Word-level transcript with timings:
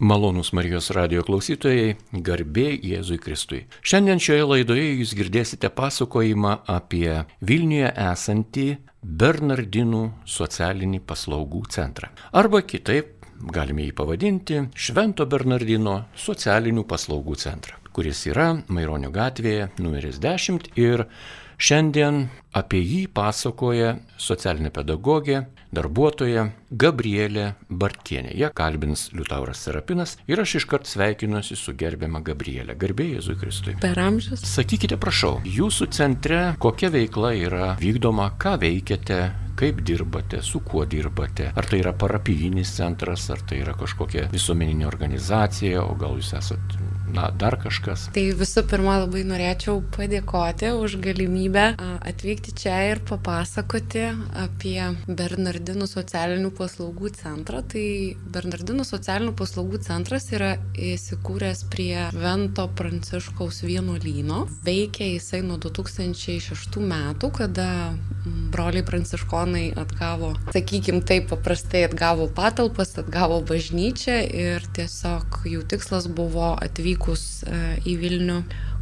Malonus 0.00 0.48
Marijos 0.56 0.86
radio 0.96 1.20
klausytojai, 1.20 1.90
garbė 2.24 2.70
Jėzui 2.72 3.18
Kristui. 3.20 3.58
Šiandien 3.84 4.16
šioje 4.16 4.46
laidoje 4.48 4.86
jūs 4.94 5.10
girdėsite 5.18 5.68
pasakojimą 5.76 6.54
apie 6.72 7.18
Vilniuje 7.44 7.90
esantį 8.06 8.64
Bernardinų 9.04 10.00
socialinį 10.24 11.02
paslaugų 11.04 11.66
centrą. 11.76 12.08
Arba 12.32 12.62
kitaip 12.64 13.28
galime 13.52 13.84
jį 13.84 13.92
pavadinti 14.00 14.62
Švento 14.72 15.28
Bernardino 15.28 15.98
socialinių 16.16 16.86
paslaugų 16.88 17.36
centrą, 17.44 17.76
kuris 17.92 18.24
yra 18.32 18.54
Maironio 18.72 19.12
gatvėje 19.12 19.68
numeris 19.84 20.16
10 20.24 20.72
ir 20.80 21.04
Šiandien 21.60 22.22
apie 22.56 22.78
jį 22.80 23.00
pasakoja 23.12 23.90
socialinė 24.16 24.70
pedagogė, 24.72 25.42
darbuotoja 25.76 26.46
Gabrielė 26.72 27.50
Bartienė. 27.68 28.32
Ją 28.40 28.48
kalbins 28.56 29.10
Liutauras 29.12 29.60
Serapinas 29.66 30.16
ir 30.30 30.40
aš 30.40 30.56
iškart 30.62 30.88
sveikinuosi 30.88 31.58
su 31.60 31.74
gerbiama 31.76 32.22
Gabrielė. 32.24 32.78
Garbė 32.80 33.10
Jėzui 33.10 33.36
Kristui. 33.42 33.76
Per 33.82 34.00
amžius. 34.00 34.40
Sakykite, 34.48 34.96
prašau, 35.02 35.36
jūsų 35.44 35.90
centre 35.92 36.40
kokia 36.64 36.88
veikla 36.96 37.34
yra 37.36 37.70
vykdoma, 37.82 38.30
ką 38.40 38.56
veikiate, 38.64 39.20
kaip 39.60 39.84
dirbate, 39.84 40.40
su 40.40 40.62
kuo 40.64 40.86
dirbate. 40.88 41.50
Ar 41.52 41.68
tai 41.68 41.82
yra 41.82 41.92
parapijinis 41.92 42.72
centras, 42.80 43.28
ar 43.28 43.44
tai 43.44 43.60
yra 43.60 43.76
kažkokia 43.76 44.30
visuomeninė 44.32 44.88
organizacija, 44.88 45.84
o 45.84 45.92
gal 46.00 46.16
jūs 46.16 46.32
esat 46.40 46.80
na, 47.14 47.28
dar 47.36 47.56
kažkas. 47.60 48.08
Tai 48.14 48.24
visų 48.38 48.64
pirma 48.70 48.98
labai 49.02 49.22
norėčiau 49.28 49.80
padėkoti 49.94 50.72
už 50.78 50.96
galimybę 51.04 51.66
atvykti 51.80 52.54
čia 52.62 52.76
ir 52.90 53.02
papasakoti 53.08 54.06
apie 54.44 54.78
Bernardinų 55.08 55.88
socialinių 55.90 56.52
paslaugų 56.58 57.12
centrą. 57.18 57.62
Tai 57.70 57.86
Bernardinų 58.34 58.86
socialinių 58.88 59.34
paslaugų 59.38 59.82
centras 59.86 60.30
yra 60.34 60.54
įsikūręs 60.74 61.66
prie 61.72 62.06
Vento 62.16 62.66
Pranciškaus 62.78 63.62
vienuolyno. 63.66 64.46
Veikia 64.66 65.10
jisai 65.14 65.42
nuo 65.46 65.58
2006 65.62 66.80
metų, 66.80 67.32
kada 67.40 67.68
broliai 68.24 68.84
pranciškonai 68.84 69.70
atgavo, 69.80 70.34
sakykim 70.52 71.00
taip, 71.06 71.28
paprastai 71.32 71.84
atgavo 71.86 72.28
patalpas, 72.36 72.92
atgavo 73.00 73.40
bažnyčią 73.48 74.18
ir 74.44 74.66
tiesiog 74.76 75.40
jų 75.48 75.64
tikslas 75.70 76.08
buvo 76.10 76.52
atvykus 76.60 77.24
e, 77.44 77.62
į 77.88 77.96
Vilnių 78.02 78.40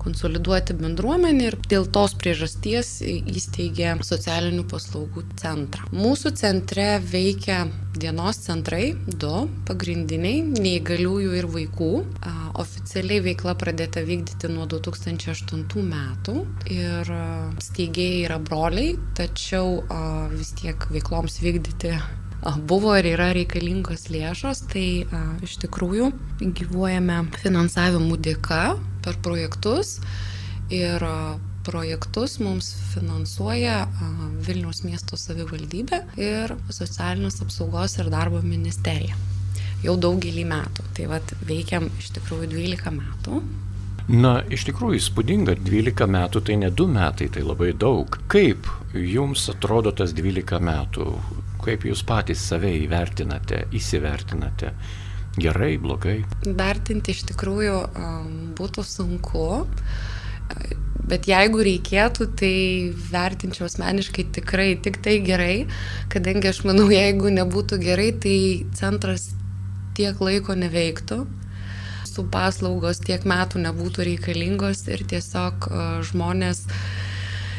konsoliduoti 0.08 0.76
bendruomenę 0.78 1.50
ir 1.50 1.56
dėl 1.68 1.86
tos 1.92 2.14
priežasties 2.18 2.98
įsteigė 3.04 3.98
socialinių 4.06 4.64
paslaugų 4.70 5.26
centrą. 5.40 5.88
Mūsų 5.92 6.32
centre 6.38 6.88
veikia 7.04 7.66
dienos 7.98 8.38
centrai, 8.44 8.94
du 9.06 9.48
pagrindiniai- 9.68 10.42
neįgaliųjų 10.66 11.34
ir 11.40 11.48
vaikų. 11.54 11.90
Oficialiai 12.58 13.20
veikla 13.26 13.54
pradėta 13.58 14.02
vykdyti 14.06 14.50
nuo 14.50 14.66
2008 14.66 15.82
metų 15.92 16.46
ir 16.72 17.12
steigėjai 17.68 18.24
yra 18.24 18.38
broliai, 18.38 18.96
tačiau 19.18 19.82
vis 20.32 20.54
tiek 20.58 20.88
veikloms 20.94 21.40
vykdyti 21.42 21.92
buvo 22.70 22.94
ir 22.98 23.10
yra 23.14 23.30
reikalingos 23.36 24.08
lėšos, 24.12 24.64
tai 24.72 24.86
a, 25.04 25.22
iš 25.44 25.58
tikrųjų 25.64 26.10
gyvuojame 26.40 27.20
finansavimų 27.42 28.18
dėka 28.28 28.62
per 29.04 29.20
projektus 29.24 29.98
ir 30.70 31.04
projektus 31.68 32.38
mums 32.40 32.70
finansuoja 32.94 33.82
Vilniaus 34.46 34.82
miesto 34.86 35.18
savivaldybė 35.20 36.00
ir 36.20 36.54
socialinės 36.72 37.42
apsaugos 37.44 37.98
ir 38.00 38.08
darbo 38.12 38.40
ministerija. 38.44 39.16
Jau 39.84 39.94
daugelį 40.00 40.44
metų. 40.48 40.84
Tai 40.96 41.08
vad 41.12 41.34
veikiam 41.46 41.90
iš 42.00 42.10
tikrųjų 42.16 42.48
12 42.54 42.94
metų. 42.96 43.42
Na, 44.08 44.38
iš 44.48 44.64
tikrųjų 44.70 44.96
įspūdinga, 44.96 45.58
12 45.66 46.08
metų 46.08 46.40
tai 46.48 46.56
ne 46.62 46.70
2 46.72 46.88
metai, 46.94 47.28
tai 47.28 47.44
labai 47.44 47.74
daug. 47.76 48.16
Kaip 48.32 48.70
jums 48.96 49.44
atrodo 49.52 49.92
tas 49.92 50.16
12 50.16 50.62
metų? 50.64 51.10
Kaip 51.68 51.84
jūs 51.84 52.00
patys 52.08 52.40
save 52.48 52.72
įvertinate, 52.80 53.66
įsivertinate? 53.76 54.72
Gerai, 55.38 55.76
blogai? 55.78 56.22
Vertinti 56.42 57.12
iš 57.14 57.26
tikrųjų 57.28 57.74
būtų 58.58 58.82
sunku, 58.88 59.44
bet 61.08 61.28
jeigu 61.28 61.60
reikėtų, 61.68 62.30
tai 62.40 62.54
vertinčiau 63.12 63.68
asmeniškai 63.68 64.24
tikrai 64.40 64.70
tik 64.82 64.98
tai 65.04 65.20
gerai, 65.22 65.68
kadangi 66.10 66.50
aš 66.50 66.64
manau, 66.66 66.88
jeigu 66.90 67.30
nebūtų 67.36 67.78
gerai, 67.84 68.10
tai 68.16 68.38
centras 68.80 69.28
tiek 69.98 70.18
laiko 70.24 70.56
neveiktų 70.58 71.26
mūsų 72.18 72.30
paslaugos 72.34 72.98
tiek 72.98 73.22
metų 73.24 73.60
nebūtų 73.62 74.04
reikalingos 74.08 74.88
ir 74.90 75.04
tiesiog 75.06 75.68
žmonės 76.02 76.66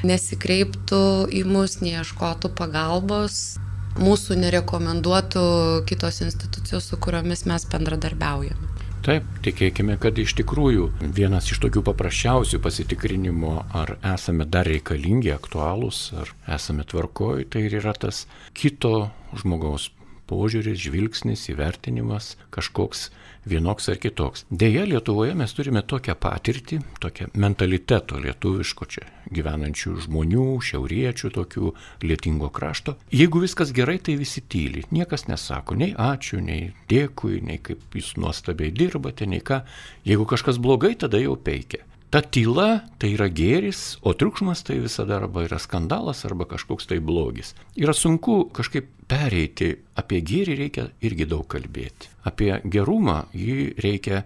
nesikreiptų 0.03 1.31
į 1.31 1.45
mus, 1.47 1.79
neieškotų 1.79 2.51
pagalbos, 2.55 3.59
mūsų 3.99 4.37
nerekomenduotų 4.39 5.45
kitos 5.89 6.21
institucijos, 6.25 6.89
su 6.89 6.99
kuriomis 7.01 7.45
mes 7.49 7.65
bendradarbiaujame. 7.69 8.75
Taip, 8.99 9.23
tikėkime, 9.45 9.95
kad 10.01 10.17
iš 10.19 10.33
tikrųjų 10.41 10.89
vienas 11.15 11.47
iš 11.53 11.61
tokių 11.63 11.85
paprasčiausių 11.87 12.59
pasitikrinimo, 12.63 13.53
ar 13.71 13.93
esame 14.11 14.43
dar 14.43 14.67
reikalingi, 14.67 15.31
aktualūs, 15.31 16.01
ar 16.19 16.33
esame 16.57 16.83
tvarkoj, 16.83 17.45
tai 17.47 17.63
ir 17.69 17.77
yra 17.79 17.95
tas 17.95 18.25
kito 18.51 19.07
žmogaus 19.39 19.87
požiūris, 20.29 20.77
žvilgsnis, 20.83 21.47
įvertinimas, 21.53 22.35
kažkoks 22.53 23.07
vienoks 23.45 23.89
ar 23.89 23.97
kitoks. 24.01 24.45
Deja, 24.49 24.85
Lietuvoje 24.85 25.35
mes 25.37 25.53
turime 25.55 25.81
tokią 25.81 26.15
patirtį, 26.19 26.79
tokią 27.03 27.29
mentaliteto 27.39 28.19
lietuviško 28.21 28.87
čia 28.89 29.05
gyvenančių 29.29 29.95
žmonių, 30.05 30.45
šiauriečių, 30.65 31.31
tokių 31.35 31.73
lietingo 32.05 32.49
krašto. 32.53 32.95
Jeigu 33.13 33.43
viskas 33.43 33.73
gerai, 33.75 33.99
tai 34.01 34.17
visi 34.19 34.41
tyli. 34.41 34.85
Niekas 34.95 35.27
nesako 35.29 35.77
nei 35.79 35.93
ačiū, 35.93 36.41
nei 36.43 36.71
dėkui, 36.89 37.43
nei 37.45 37.61
kaip 37.61 37.97
jūs 37.97 38.15
nuostabiai 38.21 38.73
dirbate, 38.73 39.29
nei 39.29 39.43
ką. 39.45 39.61
Jeigu 40.07 40.25
kažkas 40.29 40.61
blogai, 40.61 40.95
tada 40.97 41.21
jau 41.21 41.37
peikia 41.37 41.85
ta 42.09 42.21
tyla 42.25 42.83
tai 43.01 43.13
yra 43.15 43.29
gėris, 43.29 43.99
o 44.01 44.13
triukšmas 44.17 44.63
tai 44.65 44.79
visada 44.81 45.19
arba 45.19 45.45
yra 45.45 45.59
skandalas, 45.61 46.25
arba 46.25 46.47
kažkoks 46.49 46.89
tai 46.89 46.99
blogis. 47.03 47.53
Yra 47.77 47.93
sunku 47.93 48.47
kažkaip 48.55 48.89
pereiti, 49.09 49.73
apie 49.97 50.21
gėrį 50.25 50.57
reikia 50.63 50.87
irgi 51.05 51.27
daug 51.29 51.45
kalbėti. 51.49 52.09
Apie 52.29 52.55
gerumą 52.65 53.23
jį 53.33 53.75
reikia 53.81 54.23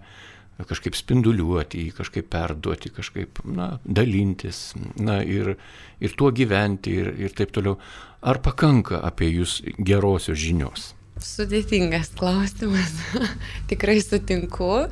kažkaip 0.68 0.94
spinduliuoti, 0.96 1.82
jį 1.88 1.94
kažkaip 1.98 2.28
perduoti, 2.30 2.92
kažkaip, 2.94 3.40
na, 3.48 3.74
dalintis, 3.84 4.72
na, 5.00 5.18
ir, 5.26 5.56
ir 6.00 6.14
tuo 6.18 6.30
gyventi, 6.34 6.94
ir, 7.02 7.10
ir 7.26 7.34
taip 7.36 7.54
toliau. 7.54 7.78
Ar 8.24 8.40
pakanka 8.40 9.02
apie 9.04 9.28
jūs 9.34 9.58
gerosios 9.76 10.38
žinios? 10.40 10.92
Sudėtingas 11.20 12.12
klausimas. 12.18 12.94
Tikrai 13.70 13.98
sutinku 14.02 14.86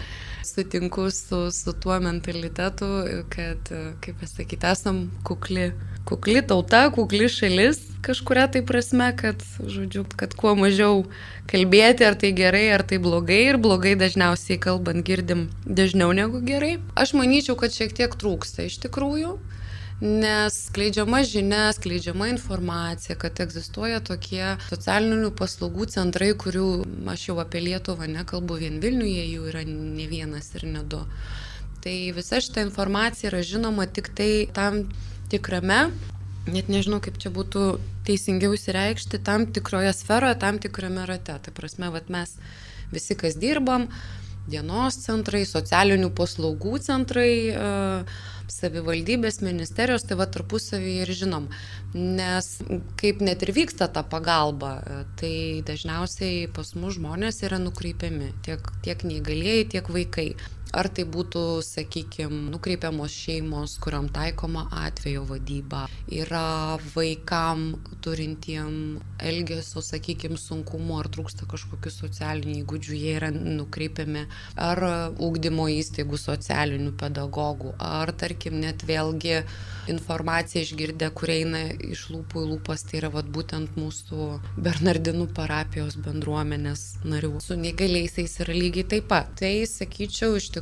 sutinku 0.54 1.08
su, 1.10 1.44
su 1.50 1.72
tuo 1.72 1.96
mentalitetu, 2.00 2.90
kad, 3.32 3.72
kaip 4.04 4.20
pasakyti, 4.20 4.68
esam 4.68 5.06
kukli, 5.24 5.70
kukli 6.08 6.44
tauta, 6.46 6.86
kukli 6.94 7.30
šalis 7.32 7.80
kažkuria 8.02 8.48
tai 8.50 8.62
prasme, 8.66 9.08
kad, 9.16 9.42
žodžiu, 9.62 10.04
kad 10.18 10.34
kuo 10.38 10.54
mažiau 10.58 11.04
kalbėti, 11.50 12.06
ar 12.06 12.18
tai 12.18 12.32
gerai, 12.36 12.66
ar 12.74 12.84
tai 12.86 12.98
blogai, 13.02 13.40
ir 13.52 13.58
blogai 13.62 13.94
dažniausiai 13.98 14.58
kalbant 14.62 15.04
girdim 15.06 15.46
dažniau 15.66 16.12
negu 16.16 16.42
gerai. 16.44 16.76
Aš 16.98 17.14
manyčiau, 17.18 17.56
kad 17.58 17.74
šiek 17.74 17.94
tiek 17.98 18.16
trūksta 18.18 18.66
iš 18.66 18.80
tikrųjų 18.82 19.36
nes 20.02 20.56
skleidžiama 20.66 21.22
žinia, 21.22 21.70
skleidžiama 21.72 22.26
informacija, 22.32 23.14
kad 23.14 23.38
egzistuoja 23.40 24.00
tokie 24.02 24.56
socialinių 24.66 25.30
paslaugų 25.38 25.86
centrai, 25.94 26.32
kurių 26.34 26.66
aš 27.12 27.28
jau 27.28 27.36
apie 27.38 27.62
Lietuvą 27.62 28.08
nekalbu, 28.10 28.58
vien 28.64 28.80
Vilniuje 28.82 29.28
jų 29.30 29.46
yra 29.52 29.62
ne 29.68 30.08
vienas 30.10 30.50
ir 30.58 30.66
ne 30.66 30.82
du. 30.82 31.04
Tai 31.86 31.94
visa 32.16 32.40
šita 32.42 32.66
informacija 32.66 33.30
yra 33.30 33.44
žinoma 33.46 33.86
tik 33.86 34.10
tai 34.18 34.48
tam 34.54 34.88
tikrame, 35.30 35.92
net 36.50 36.66
nežinau 36.66 36.98
kaip 37.02 37.22
čia 37.22 37.30
būtų 37.30 37.64
teisingiau 38.06 38.58
įsireikšti, 38.58 39.22
tam 39.22 39.46
tikroje 39.54 39.94
sferoje, 39.94 40.34
tam 40.42 40.58
tikrame 40.58 41.06
rate. 41.06 41.38
Tai 41.46 41.54
prasme, 41.54 41.92
vat 41.94 42.10
mes 42.10 42.34
visi, 42.90 43.14
kas 43.14 43.38
dirbam, 43.38 43.86
dienos 44.50 44.98
centrai, 44.98 45.44
socialinių 45.46 46.10
paslaugų 46.18 46.80
centrai, 46.82 47.32
uh, 47.54 48.22
savivaldybės, 48.52 49.40
ministerijos, 49.44 50.04
tai 50.06 50.18
va 50.20 50.26
tarpusavyje 50.30 51.06
ir 51.06 51.12
žinom. 51.16 51.48
Nes 51.94 52.48
kaip 53.00 53.22
net 53.24 53.44
ir 53.46 53.52
vyksta 53.56 53.88
ta 53.92 54.04
pagalba, 54.04 54.74
tai 55.20 55.62
dažniausiai 55.68 56.48
pas 56.54 56.74
mus 56.78 56.98
žmonės 56.98 57.42
yra 57.46 57.60
nukreipiami, 57.62 58.32
tiek, 58.46 58.72
tiek 58.84 59.06
neįgalėjai, 59.08 59.70
tiek 59.76 59.92
vaikai. 59.92 60.32
Ar 60.72 60.88
tai 60.88 61.04
būtų, 61.04 61.60
sakykime, 61.60 62.48
nukreipiamos 62.48 63.12
šeimos, 63.12 63.74
kuriam 63.84 64.06
taikoma 64.08 64.62
atvejo 64.86 65.26
vadyba, 65.28 65.82
yra 66.08 66.78
vaikam 66.94 67.74
turintiem 68.00 69.02
elgesio, 69.20 69.82
sakykime, 69.84 70.38
sunkumu, 70.40 70.96
ar 70.96 71.10
trūksta 71.12 71.44
kažkokių 71.50 71.92
socialinių 71.92 72.54
įgūdžių, 72.62 72.96
jie 72.96 73.12
yra 73.18 73.28
nukreipiami, 73.34 74.22
ar 74.56 74.80
ūkdymo 75.12 75.68
įstaigų 75.74 76.20
socialinių 76.22 76.94
pedagogų, 76.96 77.74
ar 77.76 78.14
tarkim 78.16 78.56
net 78.64 78.86
vėlgi 78.88 79.42
informacija 79.92 80.64
išgirdę, 80.64 81.10
kur 81.12 81.34
eina 81.36 81.66
iš 81.84 82.06
lūpų 82.14 82.46
į 82.46 82.48
lūpas, 82.54 82.86
tai 82.88 83.02
yra 83.02 83.12
vat, 83.12 83.28
būtent 83.28 83.76
mūsų 83.76 84.30
Bernardinų 84.56 85.28
parapijos 85.36 86.00
bendruomenės 86.00 86.88
narių. 87.04 87.34
Su 87.44 87.60
negaliaisiais 87.60 88.40
yra 88.40 88.56
lygiai 88.56 88.88
taip 88.96 89.12
pat. 89.12 89.34
Tai, 89.42 89.52
sakyčiau, 89.68 90.38
iš 90.38 90.48
tikrųjų 90.48 90.61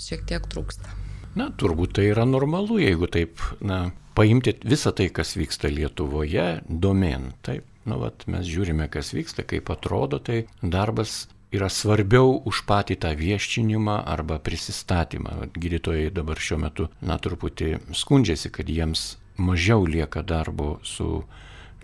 šiek 0.00 0.24
tiek 0.28 0.46
trūksta. 0.50 0.94
Na, 1.34 1.48
turbūt 1.50 1.96
tai 1.98 2.08
yra 2.12 2.24
normalu, 2.28 2.78
jeigu 2.78 3.08
taip, 3.10 3.42
na, 3.64 3.88
paimti 4.14 4.54
visą 4.62 4.92
tai, 4.94 5.08
kas 5.10 5.34
vyksta 5.38 5.70
Lietuvoje, 5.72 6.62
domen. 6.68 7.32
Taip, 7.46 7.66
nu, 7.90 7.98
vat, 8.02 8.26
mes 8.30 8.46
žiūrime, 8.46 8.86
kas 8.92 9.10
vyksta, 9.16 9.42
kaip 9.46 9.70
atrodo, 9.74 10.20
tai 10.22 10.44
darbas 10.62 11.24
yra 11.54 11.68
svarbiau 11.70 12.38
už 12.46 12.62
patį 12.68 12.98
tą 13.02 13.12
viešinimą 13.18 14.00
arba 14.10 14.38
prisistatymą. 14.42 15.50
Gydytojai 15.54 16.12
dabar 16.14 16.38
šiuo 16.38 16.60
metu, 16.62 16.88
na, 17.02 17.18
truputį 17.18 17.76
skundžiasi, 17.94 18.50
kad 18.54 18.70
jiems 18.70 19.14
mažiau 19.36 19.86
lieka 19.86 20.22
darbo 20.22 20.78
su 20.86 21.24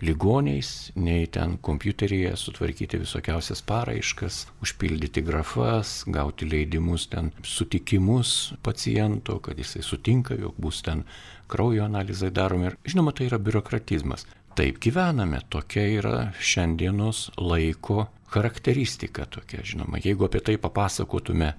ligoniais, 0.01 0.91
nei 0.95 1.27
ten 1.27 1.57
kompiuteryje 1.61 2.33
sutvarkyti 2.35 2.99
visokiausias 3.01 3.61
paraiškas, 3.61 4.47
užpildyti 4.61 5.21
grafas, 5.21 6.01
gauti 6.07 6.49
leidimus 6.49 7.07
ten 7.11 7.31
sutikimus 7.43 8.53
paciento, 8.63 9.39
kad 9.39 9.59
jisai 9.59 9.83
sutinka, 9.85 10.35
jog 10.35 10.57
bus 10.57 10.81
ten 10.81 11.03
kraujo 11.47 11.85
analizai 11.85 12.31
daromi. 12.31 12.71
Ir 12.71 12.77
žinoma, 12.93 13.13
tai 13.13 13.29
yra 13.29 13.37
biurokratizmas. 13.37 14.25
Taip 14.55 14.81
gyvename, 14.83 15.39
tokia 15.49 15.85
yra 15.99 16.15
šiandienos 16.39 17.29
laiko 17.39 18.07
charakteristika 18.31 19.25
tokia, 19.25 19.61
žinoma. 19.63 20.01
Jeigu 20.03 20.27
apie 20.27 20.41
tai 20.43 20.57
papasakotume 20.59 21.53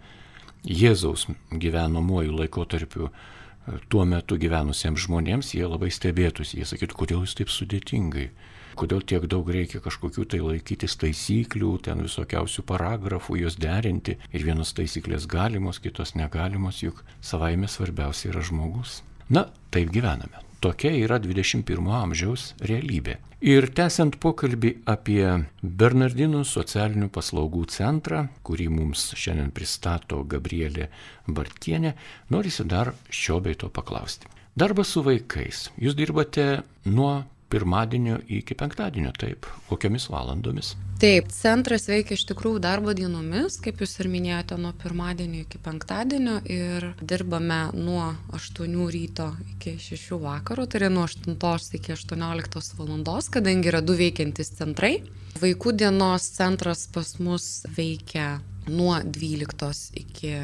Jėzaus 0.62 1.27
gyvenamuoju 1.50 2.37
laikotarpiu 2.39 3.09
tuo 3.93 4.05
metu 4.09 4.38
gyvenusiems 4.41 5.06
žmonėms, 5.06 5.53
jie 5.56 5.67
labai 5.67 5.91
stebėtųsi, 5.94 6.59
jie 6.61 6.69
sakytų, 6.69 6.99
kodėl 6.99 7.23
jūs 7.23 7.37
taip 7.38 7.53
sudėtingai, 7.53 8.29
kodėl 8.79 9.03
tiek 9.06 9.26
daug 9.31 9.49
reikia 9.55 9.82
kažkokių 9.85 10.26
tai 10.35 10.43
laikytis 10.43 10.97
taisyklių, 11.00 11.73
ten 11.87 12.03
visokiausių 12.06 12.67
paragrafų, 12.69 13.41
juos 13.44 13.59
derinti 13.61 14.19
ir 14.32 14.47
vienos 14.47 14.75
taisyklės 14.76 15.29
galimos, 15.31 15.82
kitos 15.82 16.17
negalimos, 16.19 16.82
juk 16.82 17.05
savaime 17.20 17.70
svarbiausia 17.70 18.32
yra 18.32 18.44
žmogus. 18.47 19.03
Na, 19.32 19.49
taip 19.70 19.93
gyvename. 19.94 20.51
Tokia 20.62 20.93
yra 20.94 21.17
21 21.19 21.88
amžiaus 21.91 22.53
realybė. 22.62 23.17
Ir 23.43 23.64
tęsiant 23.75 24.14
pokalbį 24.23 24.70
apie 24.87 25.25
Bernardinų 25.59 26.44
socialinių 26.47 27.09
paslaugų 27.11 27.64
centrą, 27.75 28.20
kurį 28.47 28.69
mums 28.70 29.09
šiandien 29.19 29.50
pristato 29.50 30.20
Gabrielė 30.23 30.87
Bartienė, 31.26 31.97
norisi 32.31 32.62
dar 32.70 32.93
šio 33.11 33.41
beito 33.43 33.73
paklausti. 33.75 34.31
Darbas 34.55 34.94
su 34.94 35.03
vaikais. 35.03 35.64
Jūs 35.82 35.99
dirbate 35.99 36.47
nuo 36.87 37.25
pirmadienio 37.52 38.16
iki 38.32 38.56
penktadienio, 38.56 39.12
taip, 39.19 39.46
kokiamis 39.69 40.08
valandomis? 40.12 40.72
Taip, 41.02 41.32
centras 41.34 41.88
veikia 41.90 42.14
iš 42.16 42.25
tikrųjų 42.31 42.60
darbo 42.62 42.93
dienomis, 42.96 43.58
kaip 43.62 43.81
jūs 43.82 43.96
ir 44.00 44.08
minėjote, 44.12 44.56
nuo 44.62 44.70
pirmadienio 44.82 45.43
iki 45.43 45.58
penktadienio 45.62 46.37
ir 46.46 46.87
dirbame 47.00 47.64
nuo 47.75 48.12
8 48.38 48.76
ryto 48.94 49.32
iki 49.56 49.75
6 49.82 50.20
vakaro, 50.22 50.69
tai 50.70 50.84
yra 50.84 50.93
nuo 50.94 51.04
8 51.08 51.76
iki 51.81 51.96
18 51.96 52.78
valandos, 52.78 53.28
kadangi 53.34 53.72
yra 53.72 53.82
du 53.84 53.98
veikiantys 53.98 54.55
centrai. 54.60 54.94
Vaikų 55.43 55.75
dienos 55.82 56.28
centras 56.37 56.87
pas 56.94 57.16
mus 57.19 57.66
veikia 57.76 58.37
nuo 58.70 58.94
12 59.02 59.98
iki 59.98 60.37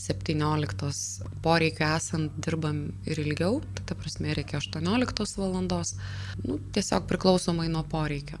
17 0.00 1.28
poreikio 1.44 1.88
esant 1.96 2.38
dirbam 2.44 2.86
ir 3.08 3.20
ilgiau, 3.20 3.60
tai 3.76 3.84
ta 3.90 3.96
prasme 3.98 4.32
reikia 4.36 4.60
18 4.60 5.36
valandos, 5.40 5.94
nu, 6.44 6.56
tiesiog 6.74 7.08
priklausomai 7.10 7.68
nuo 7.72 7.84
poreikio. 7.90 8.40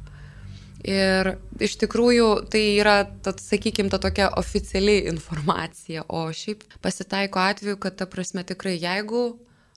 Ir 0.80 1.34
iš 1.60 1.74
tikrųjų 1.82 2.28
tai 2.52 2.62
yra, 2.80 3.02
tad, 3.24 3.42
sakykime, 3.44 3.92
ta 3.92 3.98
tokia 4.00 4.30
oficiali 4.40 5.02
informacija, 5.10 6.06
o 6.08 6.24
šiaip 6.32 6.64
pasitaiko 6.80 7.42
atveju, 7.42 7.76
kad 7.82 7.98
ta 8.00 8.08
prasme 8.08 8.46
tikrai, 8.48 8.78
jeigu 8.80 9.24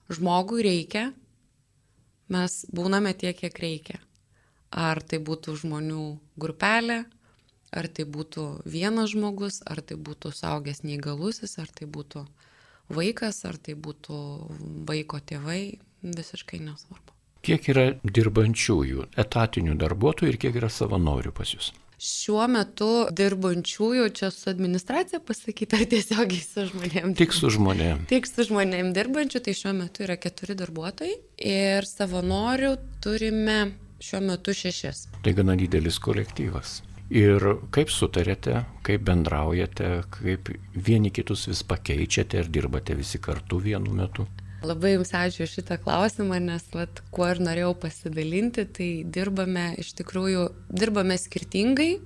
žmogui 0.08 0.64
reikia, 0.64 1.10
mes 2.32 2.62
būname 2.72 3.12
tiek, 3.20 3.36
kiek 3.36 3.60
reikia. 3.60 4.00
Ar 4.74 5.02
tai 5.04 5.20
būtų 5.22 5.58
žmonių 5.60 6.06
grupelė, 6.40 7.04
ar 7.74 7.88
tai 7.90 8.06
būtų 8.08 8.46
vienas 8.64 9.12
žmogus, 9.14 9.60
ar 9.66 9.82
tai 9.82 9.98
būtų 9.98 10.32
saugęs 10.34 10.84
neįgalusis, 10.86 11.58
ar 11.62 11.70
tai 11.74 11.88
būtų 11.90 12.24
vaikas, 12.94 13.44
ar 13.48 13.58
tai 13.58 13.74
būtų 13.74 14.18
vaiko 14.88 15.20
tėvai, 15.20 15.78
visiškai 16.04 16.60
nesvarbu. 16.64 17.14
Kiek 17.44 17.66
yra 17.68 17.90
dirbančiųjų, 18.08 19.10
etatinių 19.20 19.74
darbuotojų 19.80 20.32
ir 20.32 20.38
kiek 20.40 20.54
yra 20.62 20.70
savanorių 20.72 21.32
pas 21.36 21.50
jūs? 21.52 21.74
Šiuo 22.04 22.44
metu 22.50 22.88
dirbančiųjų 23.16 24.08
čia 24.16 24.30
su 24.34 24.48
administracija 24.50 25.20
pasakyti, 25.24 25.76
ar 25.78 25.84
tiesiogiai 25.92 26.42
su 26.42 26.64
žmonėm. 26.72 27.12
Tik 27.16 27.36
su 27.36 27.52
žmonėm. 27.54 28.02
Tik 28.10 28.28
su 28.28 28.48
žmonėm 28.48 28.90
dirbančių, 28.96 29.44
tai 29.44 29.54
šiuo 29.56 29.72
metu 29.76 30.04
yra 30.04 30.18
keturi 30.20 30.56
darbuotojai 30.58 31.14
ir 31.52 31.88
savanorių 31.88 32.74
turime 33.04 33.60
šiuo 34.04 34.24
metu 34.24 34.56
šešis. 34.56 35.06
Tai 35.24 35.36
gana 35.36 35.56
didelis 35.60 36.00
kolektyvas. 36.02 36.80
Ir 37.12 37.42
kaip 37.74 37.90
sutarėte, 37.92 38.62
kaip 38.86 39.02
bendraujate, 39.04 39.90
kaip 40.14 40.48
vieni 40.72 41.12
kitus 41.12 41.44
vis 41.50 41.60
pakeičiate 41.68 42.40
ir 42.40 42.48
dirbate 42.48 42.96
visi 42.96 43.20
kartu 43.20 43.60
vienu 43.60 43.92
metu? 43.92 44.24
Labai 44.64 44.94
Jums 44.94 45.12
ačiū 45.12 45.44
šitą 45.44 45.76
klausimą, 45.82 46.38
nes 46.40 46.64
vat, 46.72 47.02
kuo 47.12 47.26
ir 47.28 47.42
norėjau 47.44 47.74
pasidalinti, 47.82 48.64
tai 48.64 48.88
dirbame 49.04 49.74
iš 49.82 49.92
tikrųjų, 49.98 50.46
dirbame 50.72 51.18
skirtingai, 51.20 51.98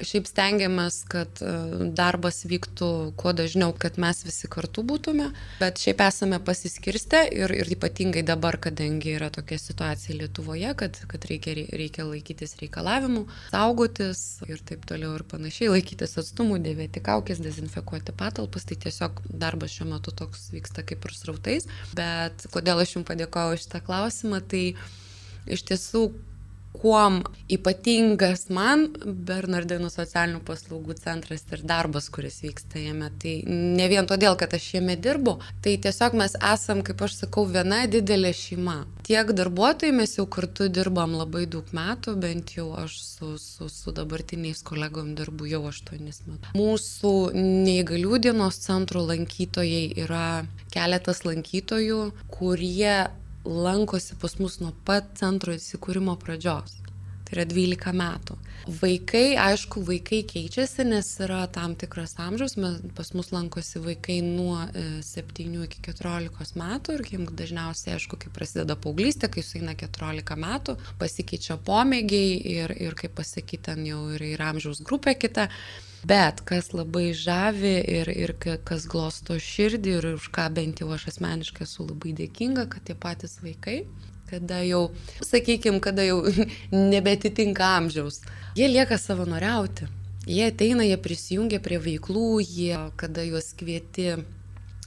Šiaip 0.00 0.28
stengiamės, 0.28 1.02
kad 1.10 1.40
e, 1.44 1.50
darbas 1.96 2.42
vyktų 2.48 2.88
kuo 3.20 3.32
dažniau, 3.36 3.74
kad 3.76 3.98
mes 4.00 4.22
visi 4.24 4.48
kartu 4.50 4.84
būtume, 4.86 5.28
bet 5.60 5.80
šiaip 5.82 6.00
esame 6.06 6.38
pasiskirstę 6.44 7.22
ir, 7.36 7.52
ir 7.52 7.70
ypatingai 7.76 8.22
dabar, 8.26 8.56
kadangi 8.62 9.14
yra 9.18 9.28
tokia 9.34 9.58
situacija 9.60 10.16
Lietuvoje, 10.16 10.72
kad, 10.80 10.96
kad 11.10 11.26
reikia, 11.28 11.54
reikia 11.76 12.06
laikytis 12.08 12.56
reikalavimų, 12.62 13.26
saugotis 13.52 14.22
ir 14.48 14.64
taip 14.66 14.86
toliau 14.88 15.12
ir 15.18 15.26
panašiai, 15.28 15.70
laikytis 15.74 16.16
atstumų, 16.22 16.62
dėvėti 16.64 17.04
kaukės, 17.04 17.42
dezinfekuoti 17.44 18.16
patalpas, 18.16 18.64
tai 18.68 18.80
tiesiog 18.86 19.20
darbas 19.28 19.76
šiuo 19.76 19.90
metu 19.92 20.16
toks 20.16 20.48
vyksta 20.54 20.86
kaip 20.86 21.04
ir 21.04 21.16
srautais. 21.16 21.68
Bet 21.96 22.48
kodėl 22.54 22.80
aš 22.80 22.96
jums 22.96 23.08
padėkoju 23.10 23.60
šitą 23.60 23.84
klausimą, 23.84 24.40
tai 24.48 24.64
iš 25.50 25.64
tiesų 25.68 26.08
kuom 26.76 27.20
ypatingas 27.50 28.46
man 28.54 28.86
Bernardinų 29.04 29.90
socialinių 29.92 30.40
paslaugų 30.46 30.96
centras 31.00 31.42
ir 31.50 31.64
darbas, 31.66 32.08
kuris 32.12 32.40
vyksta 32.44 32.80
jame. 32.80 33.10
Tai 33.20 33.34
ne 33.50 33.88
vien 33.90 34.08
todėl, 34.08 34.36
kad 34.40 34.54
aš 34.56 34.70
jame 34.76 34.96
dirbu, 34.96 35.38
tai 35.64 35.76
tiesiog 35.82 36.16
mes 36.20 36.36
esam, 36.38 36.84
kaip 36.86 37.02
aš 37.04 37.18
sakau, 37.24 37.44
viena 37.50 37.82
didelė 37.90 38.32
šeima. 38.36 38.78
Tiek 39.06 39.32
darbuotojai 39.34 39.92
mes 39.96 40.14
jau 40.18 40.26
kartu 40.30 40.68
dirbam 40.70 41.16
labai 41.18 41.46
daug 41.50 41.66
metų, 41.74 42.14
bent 42.22 42.54
jau 42.54 42.68
aš 42.78 43.00
su, 43.02 43.32
su, 43.42 43.68
su 43.72 43.94
dabartiniais 43.96 44.62
kolegom 44.66 45.14
dirbu 45.18 45.50
jau 45.50 45.64
aštuonis 45.70 46.22
metus. 46.28 46.52
Mūsų 46.54 47.14
neįgalių 47.34 48.20
dienos 48.28 48.60
centro 48.62 49.02
lankytojai 49.08 49.88
yra 50.04 50.44
keletas 50.70 51.24
lankytojų, 51.26 52.04
kurie 52.30 53.10
lankosi 53.44 54.14
pas 54.20 54.38
mus 54.38 54.60
nuo 54.60 54.72
pat 54.84 55.14
centro 55.16 55.54
įsikūrimo 55.56 56.16
pradžios. 56.20 56.76
Tai 57.30 57.38
yra 57.38 57.46
12 57.46 57.92
metų. 57.94 58.34
Vaikai, 58.80 59.36
aišku, 59.38 59.84
vaikai 59.86 60.18
keičiasi, 60.26 60.82
nes 60.88 61.06
yra 61.22 61.44
tam 61.54 61.76
tikras 61.78 62.16
amžiaus, 62.18 62.56
pas 62.96 63.12
mus 63.14 63.30
lankosi 63.30 63.78
vaikai 63.84 64.18
nuo 64.26 64.56
7 65.06 65.46
e, 65.46 65.62
iki 65.68 65.84
14 65.86 66.58
metų 66.58 66.96
ir 66.98 67.04
jiems 67.06 67.30
dažniausiai, 67.38 67.94
aišku, 67.94 68.18
kai 68.20 68.32
prasideda 68.34 68.74
paauglystė, 68.74 69.30
kai 69.30 69.44
suina 69.46 69.76
14 69.78 70.36
metų, 70.42 70.74
pasikeičia 70.98 71.60
pomėgiai 71.70 72.34
ir, 72.56 72.74
ir 72.82 72.98
kaip 72.98 73.14
pasakyti, 73.22 73.62
ten 73.70 73.86
jau 73.86 74.02
yra 74.16 74.32
ir 74.34 74.44
amžiaus 74.50 74.82
grupė 74.82 75.14
kita. 75.14 75.46
Bet 76.02 76.40
kas 76.48 76.70
labai 76.72 77.10
žavi 77.14 77.76
ir, 77.94 78.08
ir 78.10 78.32
kas 78.40 78.86
glosto 78.88 79.36
širdį 79.36 79.96
ir 79.98 80.06
už 80.14 80.30
ką 80.32 80.46
bent 80.56 80.80
jau 80.80 80.88
aš 80.96 81.10
asmeniškai 81.12 81.66
esu 81.68 81.84
labai 81.84 82.14
dėkinga, 82.16 82.64
kad 82.72 82.86
tie 82.88 82.96
patys 82.96 83.36
vaikai, 83.44 83.82
kada 84.30 84.62
jau, 84.66 84.88
sakykime, 85.24 85.80
kada 85.84 86.06
jau 86.06 86.22
nebetitinka 86.92 87.74
amžiaus, 87.78 88.22
jie 88.58 88.70
lieka 88.70 88.98
savanoriauti. 88.98 89.90
Jie 90.30 90.50
ateina, 90.50 90.84
jie 90.84 90.98
prisijungia 91.00 91.62
prie 91.64 91.78
veiklų, 91.80 92.42
jie, 92.44 92.76
kada 93.00 93.24
juos 93.24 93.54
kvieti 93.56 94.20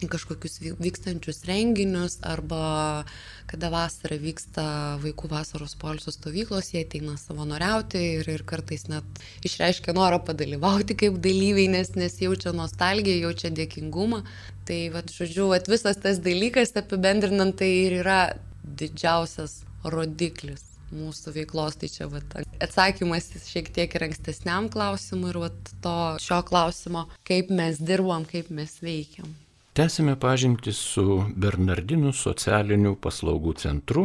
kažkokius 0.09 0.59
vykstančius 0.81 1.43
renginius 1.47 2.17
arba 2.27 3.05
kada 3.47 3.69
vasarą 3.73 4.17
vyksta 4.21 4.63
vaikų 5.03 5.29
vasaros 5.31 5.75
poilsio 5.79 6.13
stovyklos, 6.13 6.71
jie 6.73 6.83
ateina 6.83 7.15
savanoriauti 7.19 8.01
ir, 8.19 8.29
ir 8.31 8.45
kartais 8.47 8.87
net 8.89 9.21
išreiškia 9.45 9.95
norą 9.95 10.19
padalyvauti 10.25 10.97
kaip 10.99 11.19
dalyviai, 11.23 11.69
nes, 11.75 11.93
nes 11.99 12.17
jaučia 12.23 12.55
nostalgiją, 12.55 13.27
jaučia 13.27 13.53
dėkingumą. 13.53 14.23
Tai, 14.67 14.79
vad, 14.93 15.11
žodžiu, 15.11 15.49
vat, 15.51 15.67
visas 15.67 15.99
tas 15.99 16.21
dalykas 16.23 16.71
apibendrinant 16.79 17.57
tai 17.59 17.69
ir 17.83 17.99
yra 17.99 18.19
didžiausias 18.63 19.61
rodiklis 19.83 20.73
mūsų 20.93 21.33
veiklos. 21.37 21.77
Tai 21.79 21.89
čia 21.91 22.09
vat, 22.11 22.35
atsakymas 22.63 23.31
šiek 23.47 23.71
tiek 23.75 23.95
ir 23.95 24.07
ankstesniam 24.09 24.69
klausimui 24.73 25.31
ir 25.33 25.41
vat, 25.47 25.73
to 25.83 25.97
šio 26.23 26.41
klausimo, 26.47 27.07
kaip 27.27 27.51
mes 27.53 27.81
dirbam, 27.81 28.27
kaip 28.29 28.51
mes 28.53 28.79
veikiam. 28.83 29.31
Tęsime 29.73 30.13
pažinti 30.21 30.69
su 30.77 31.23
Bernardinų 31.33 32.11
socialinių 32.13 32.91
paslaugų 33.01 33.55
centru, 33.57 34.03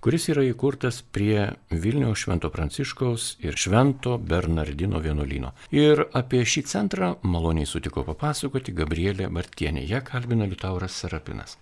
kuris 0.00 0.30
yra 0.32 0.46
įkurtas 0.48 1.02
prie 1.12 1.50
Vilniaus 1.68 2.22
Švento 2.24 2.48
Pranciškaus 2.52 3.34
ir 3.44 3.60
Švento 3.60 4.16
Bernardino 4.16 5.02
vienuolyno. 5.04 5.52
Ir 5.76 6.06
apie 6.16 6.40
šį 6.48 6.64
centrą 6.72 7.12
maloniai 7.20 7.68
sutiko 7.68 8.04
papasakoti 8.08 8.72
Gabrielė 8.72 9.28
Martienė, 9.28 9.84
ją 9.84 10.00
kalbina 10.08 10.48
Liutauras 10.48 10.96
Serapinas. 11.04 11.58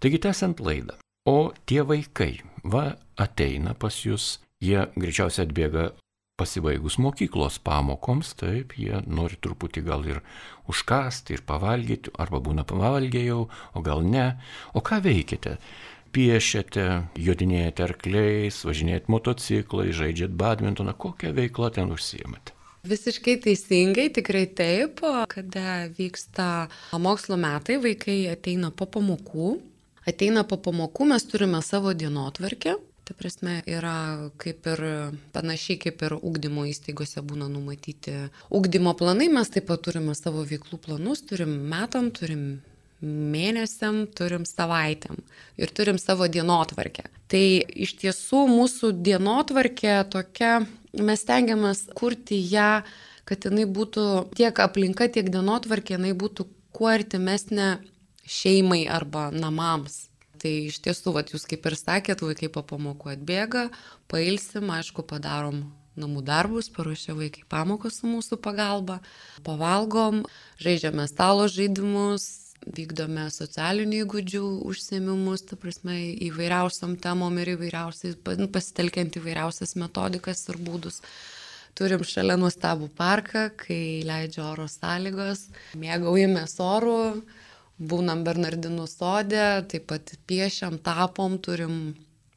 Taigi 0.00 0.20
tęsiant 0.24 0.64
laidą. 0.64 0.96
O 1.26 1.50
tie 1.66 1.82
vaikai, 1.82 2.36
va, 2.62 2.92
ateina 3.18 3.72
pas 3.74 3.96
jūs, 3.98 4.36
jie 4.62 4.84
greičiausiai 4.94 5.48
atbėga 5.48 5.88
pasibaigus 6.38 6.98
mokyklos 7.02 7.56
pamokoms, 7.66 8.30
taip, 8.38 8.76
jie 8.78 9.00
nori 9.10 9.38
truputį 9.42 9.82
gal 9.88 10.06
ir 10.06 10.20
užkasti, 10.70 11.34
ir 11.34 11.42
pavalgyti, 11.48 12.12
arba 12.22 12.38
būna 12.44 12.62
pavalgę 12.68 13.24
jau, 13.24 13.48
o 13.74 13.82
gal 13.82 14.06
ne. 14.06 14.28
O 14.76 14.84
ką 14.84 15.00
veikite? 15.02 15.56
Piešiate, 16.14 16.86
jodinėjate 17.18 17.84
arkliais, 17.84 18.62
važinėjate 18.64 19.10
motociklai, 19.12 19.90
žaidžiate 19.96 20.36
badmintoną, 20.38 20.94
kokią 20.94 21.34
veiklą 21.36 21.72
ten 21.74 21.90
užsijimate? 21.92 22.54
Visiškai 22.86 23.40
teisingai, 23.42 24.12
tikrai 24.14 24.46
taip, 24.46 25.02
kada 25.32 25.88
vyksta 25.98 26.68
mokslo 27.02 27.34
metai, 27.40 27.80
vaikai 27.82 28.20
ateina 28.30 28.70
po 28.70 28.86
pamokų. 28.86 29.56
Ateina 30.06 30.44
po 30.46 30.58
pamokų, 30.62 31.08
mes 31.12 31.24
turime 31.26 31.62
savo 31.66 31.94
dienotvarkę, 31.94 32.76
Ta 33.06 33.14
prasme, 33.14 33.60
yra 33.70 34.30
kaip 34.42 34.66
ir 34.66 34.80
panašiai 35.30 35.78
kaip 35.78 36.00
ir 36.02 36.16
ugdymo 36.16 36.64
įstaigose 36.66 37.22
būna 37.22 37.46
numatyti 37.46 38.16
ugdymo 38.50 38.96
planai, 38.98 39.28
mes 39.30 39.52
taip 39.54 39.68
pat 39.68 39.84
turime 39.86 40.16
savo 40.18 40.42
veiklų 40.42 40.80
planus, 40.82 41.22
turim 41.22 41.52
metam, 41.70 42.08
turim 42.10 42.42
mėnesiam, 43.06 44.08
turim 44.10 44.42
savaitėm 44.48 45.20
ir 45.54 45.70
turim 45.70 46.02
savo 46.02 46.26
dienotvarkę. 46.26 47.06
Tai 47.30 47.44
iš 47.86 47.94
tiesų 48.02 48.42
mūsų 48.50 48.90
dienotvarkė 49.06 50.00
tokia, 50.10 50.56
mes 50.98 51.22
tengiamės 51.30 51.86
kurti 51.94 52.42
ją, 52.42 52.80
kad 53.28 53.46
jinai 53.46 53.68
būtų 53.70 54.08
tiek 54.34 54.64
aplinka, 54.66 55.06
tiek 55.14 55.30
dienotvarkė, 55.30 55.94
jinai 55.94 56.16
būtų 56.18 56.50
kuo 56.74 56.90
artimesnė 56.90 57.76
šeimai 58.26 58.84
arba 58.90 59.30
namams. 59.34 60.06
Tai 60.36 60.52
iš 60.68 60.82
tiesų, 60.84 61.14
vat, 61.16 61.32
jūs 61.32 61.46
kaip 61.48 61.64
ir 61.66 61.78
sakėt, 61.80 62.22
vaikai 62.26 62.50
po 62.52 62.62
pamokų 62.66 63.14
atbėga, 63.14 63.68
pailsim, 64.12 64.68
aišku, 64.74 65.06
padarom 65.08 65.64
namų 65.96 66.22
darbus, 66.26 66.68
paruošia 66.72 67.14
vaikai 67.16 67.46
pamokos 67.48 68.02
su 68.02 68.10
mūsų 68.10 68.36
pagalba, 68.44 68.98
pavalgom, 69.46 70.24
žaidžiame 70.60 71.06
stalo 71.08 71.46
žaidimus, 71.48 72.26
vykdome 72.66 73.28
socialinių 73.30 74.02
įgūdžių 74.04 74.42
užsiemimus, 74.66 75.46
ta 75.48 75.58
prasme, 75.60 75.96
įvairiausiam 76.26 76.96
temom 77.00 77.40
ir 77.40 77.54
įvairiausiais, 77.54 78.18
nu, 78.40 78.48
pasitelkiant 78.52 79.18
įvairiausias 79.20 79.76
metodikas 79.80 80.46
ir 80.50 80.60
būdus. 80.66 81.00
Turim 81.76 82.04
šalia 82.08 82.38
nuostabų 82.40 82.88
parką, 82.96 83.50
kai 83.60 84.02
leidžia 84.08 84.46
oro 84.48 84.64
sąlygos, 84.72 85.50
mėgaujamės 85.76 86.56
orų, 86.64 87.00
būnam 87.78 88.24
Bernardinų 88.26 88.86
sodė, 88.90 89.62
taip 89.70 89.88
pat 89.92 90.14
piešiam, 90.28 90.78
tapom, 90.78 91.38
turim 91.38 91.96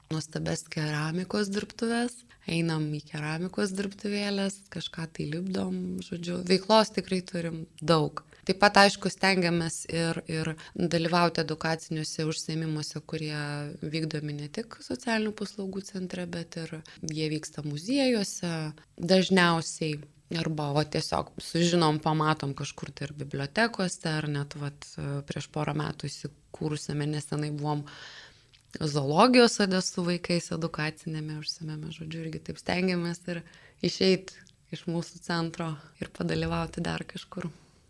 nuostabes 0.10 0.66
keramikos 0.72 1.52
dirbtuvės, 1.54 2.24
einam 2.50 2.88
į 2.98 3.04
keramikos 3.12 3.76
dirbtuvėlės, 3.78 4.64
kažką 4.74 5.06
tai 5.14 5.30
lipdom, 5.36 6.02
žodžiu, 6.06 6.42
veiklos 6.50 6.92
tikrai 6.96 7.22
turim 7.22 7.64
daug. 7.82 8.24
Taip 8.50 8.58
pat, 8.64 8.80
aišku, 8.82 9.12
stengiamės 9.14 9.84
ir, 9.94 10.24
ir 10.26 10.56
dalyvauti 10.74 11.44
edukaciniuose 11.44 12.26
užsiemimuose, 12.26 12.98
kurie 13.06 13.38
vykdomi 13.84 14.34
ne 14.40 14.48
tik 14.50 14.80
socialinių 14.82 15.36
paslaugų 15.38 15.84
centre, 15.86 16.26
bet 16.26 16.58
ir 16.58 16.80
jie 17.06 17.28
vyksta 17.30 17.62
muziejuose. 17.68 18.54
Dažniausiai 18.98 20.00
Arba 20.38 20.68
va, 20.76 20.84
tiesiog 20.86 21.32
sužinom, 21.42 21.98
pamatom 22.04 22.52
kažkur 22.58 22.92
tai 22.94 23.08
ir 23.08 23.16
bibliotekose, 23.18 24.06
ar 24.12 24.28
net 24.30 24.54
va, 24.62 24.70
prieš 25.26 25.48
porą 25.50 25.74
metų 25.80 26.06
įsikūrusiame 26.06 27.08
nesenai 27.10 27.50
buvom 27.50 27.82
zoologijos 28.78 29.58
sode 29.58 29.80
su 29.82 30.06
vaikais 30.06 30.52
edukacinėme 30.54 31.40
užsimėme, 31.42 31.90
žodžiu, 31.96 32.22
irgi 32.28 32.44
taip 32.46 32.62
stengiamės 32.62 33.24
ir 33.34 33.42
išeiti 33.82 34.38
iš 34.76 34.86
mūsų 34.86 35.24
centro 35.26 35.72
ir 35.98 36.14
padalyvauti 36.14 36.86
dar 36.86 37.02
kažkur. 37.10 37.50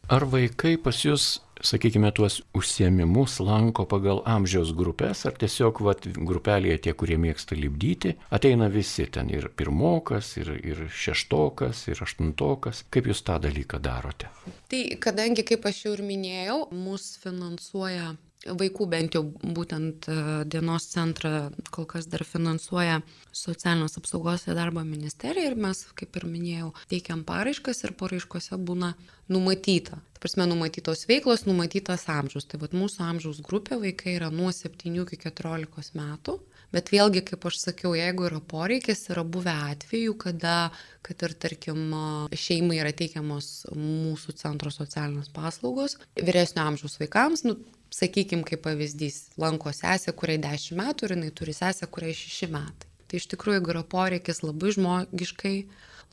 Ar 0.10 0.24
vaikai 0.25 0.72
pas 0.82 0.98
jūs, 1.06 1.24
sakykime, 1.62 2.10
tuos 2.18 2.39
užsiemimus 2.58 3.36
lanko 3.46 3.84
pagal 3.86 4.24
amžiaus 4.25 4.72
grupės, 4.74 5.22
ar 5.30 5.36
tiesiog 5.38 5.82
vat, 5.86 6.08
grupelėje 6.32 6.80
tie, 6.88 6.94
kurie 6.98 7.20
mėgsta 7.22 7.54
libdyti, 7.54 8.16
ateina 8.34 8.72
visi 8.74 9.06
ten 9.06 9.30
ir 9.30 9.51
pirmokas, 9.54 10.32
ir, 10.42 10.50
ir 10.66 10.82
šeštokas, 10.89 11.84
ir 11.92 12.01
aštuntokas. 12.08 12.88
Kaip 12.89 13.12
jūs 13.12 13.22
tą 13.28 13.38
dalyką 13.44 13.78
darote? 13.86 14.32
Tai 14.74 14.82
kadangi, 15.06 15.46
kaip 15.46 15.70
aš 15.70 15.84
jau 15.86 15.94
ir 15.94 16.01
minėjau, 16.10 16.58
mūsų 16.74 17.22
finansuoja 17.28 18.10
Vaikų 18.48 18.86
bent 18.88 19.15
jau 19.17 19.22
būtent 19.27 20.05
e, 20.08 20.13
dienos 20.48 20.86
centrą 20.88 21.50
kol 21.75 21.84
kas 21.91 22.05
dar 22.08 22.24
finansuoja 22.24 23.01
socialinės 23.36 24.00
apsaugos 24.00 24.46
ir 24.48 24.55
darbo 24.55 24.79
ministerija 24.88 25.51
ir 25.51 25.58
mes, 25.60 25.81
kaip 26.00 26.15
ir 26.15 26.25
minėjau, 26.29 26.69
teikiam 26.88 27.25
paraiškas 27.27 27.84
ir 27.84 27.98
paraiškose 28.00 28.55
būna 28.63 28.93
numatyta. 29.27 30.00
Tai 30.00 30.24
prasme, 30.24 30.48
numatytos 30.48 31.03
veiklos, 31.12 31.43
numatytas 31.50 32.08
amžius. 32.08 32.48
Tai 32.48 32.62
vad 32.63 32.77
mūsų 32.79 33.03
amžiaus 33.10 33.43
grupė 33.43 33.81
vaikai 33.84 34.15
yra 34.15 34.31
nuo 34.31 34.53
7 34.55 34.96
iki 35.03 35.19
14 35.27 36.00
metų. 36.00 36.39
Bet 36.70 36.92
vėlgi, 36.94 37.24
kaip 37.26 37.48
aš 37.50 37.58
sakiau, 37.64 37.96
jeigu 37.98 38.28
yra 38.28 38.40
poreikis, 38.46 39.08
yra 39.10 39.24
buvę 39.26 39.56
atvejų, 39.72 40.14
kada, 40.22 40.58
kad 41.06 41.26
ir 41.26 41.34
tarkim, 41.42 41.82
šeimai 42.30 42.78
yra 42.84 42.92
teikiamos 42.94 43.66
mūsų 43.74 44.36
centro 44.38 44.70
socialinės 44.74 45.32
paslaugos, 45.34 45.98
vyresnio 46.14 46.68
amžiaus 46.70 47.00
vaikams, 47.02 47.46
nu, 47.48 47.58
sakykim, 47.94 48.46
kaip 48.46 48.62
pavyzdys, 48.68 49.32
lanko 49.42 49.74
sesę, 49.74 50.14
kuriai 50.14 50.42
10 50.46 50.78
metų 50.78 51.08
ir 51.08 51.16
jinai 51.18 51.34
turi 51.34 51.58
sesę, 51.58 51.90
kuriai 51.90 52.14
6 52.14 52.52
metai. 52.54 52.90
Tai 53.10 53.18
iš 53.18 53.26
tikrųjų, 53.32 53.58
jeigu 53.58 53.74
yra 53.74 53.86
poreikis 53.90 54.44
labai 54.46 54.76
žmogiškai, 54.76 55.56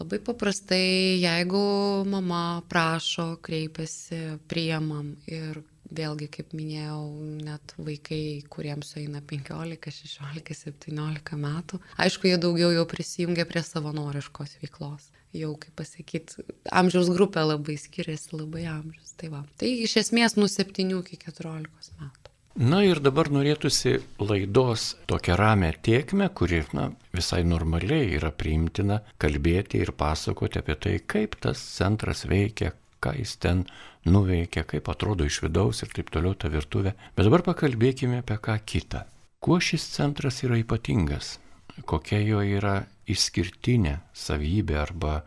labai 0.00 0.20
paprastai, 0.24 1.20
jeigu 1.20 1.60
mama 2.08 2.62
prašo, 2.72 3.34
kreipiasi, 3.44 4.38
priemam 4.48 5.12
ir 5.28 5.60
vėlgi, 5.90 6.28
kaip 6.38 6.54
minėjau, 6.56 7.00
net 7.46 7.74
vaikai, 7.78 8.42
kuriems 8.52 8.94
eina 9.00 9.22
15, 9.22 9.92
16, 9.92 10.56
17 10.62 11.40
metų, 11.42 11.82
aišku, 12.02 12.30
jie 12.30 12.38
daugiau 12.42 12.72
jau 12.74 12.86
prisijungia 12.90 13.46
prie 13.48 13.62
savanoriškos 13.66 14.58
veiklos 14.62 15.10
jau, 15.36 15.54
kaip 15.60 15.74
pasakyti, 15.78 16.44
amžiaus 16.72 17.10
grupė 17.12 17.44
labai 17.46 17.76
skiriasi, 17.80 18.32
labai 18.36 18.66
amžius. 18.70 19.12
Tai, 19.16 19.32
va. 19.32 19.42
tai 19.60 19.72
iš 19.86 19.98
esmės 20.02 20.36
nuo 20.36 20.48
7 20.50 20.96
iki 21.00 21.20
14 21.26 22.00
metų. 22.00 22.32
Na 22.56 22.78
ir 22.88 23.02
dabar 23.04 23.28
norėtųsi 23.28 23.98
laidos 24.16 24.94
tokią 25.10 25.34
ramę 25.36 25.74
tiekmę, 25.84 26.30
kuri 26.32 26.62
na, 26.72 26.86
visai 27.12 27.42
normaliai 27.44 28.14
yra 28.16 28.30
priimtina 28.32 29.02
kalbėti 29.20 29.82
ir 29.84 29.92
pasakoti 29.92 30.62
apie 30.62 30.76
tai, 30.80 30.94
kaip 31.04 31.36
tas 31.44 31.60
centras 31.60 32.24
veikia, 32.24 32.72
ką 33.02 33.14
jis 33.18 33.36
ten 33.42 33.64
nuveikia, 34.06 34.64
kaip 34.68 34.88
atrodo 34.92 35.26
iš 35.26 35.40
vidaus 35.44 35.82
ir 35.82 35.92
taip 35.94 36.12
toliau 36.14 36.34
ta 36.34 36.50
virtuvė. 36.52 36.94
Bet 37.16 37.28
dabar 37.28 37.44
pakalbėkime 37.46 38.22
apie 38.22 38.38
ką 38.42 38.56
kitą. 38.64 39.04
Kuo 39.42 39.58
šis 39.62 39.84
centras 39.94 40.42
yra 40.46 40.58
ypatingas? 40.62 41.36
Kokia 41.84 42.22
jo 42.24 42.40
yra 42.40 42.86
išskirtinė 43.10 43.98
savybė 44.16 44.78
arba 44.80 45.20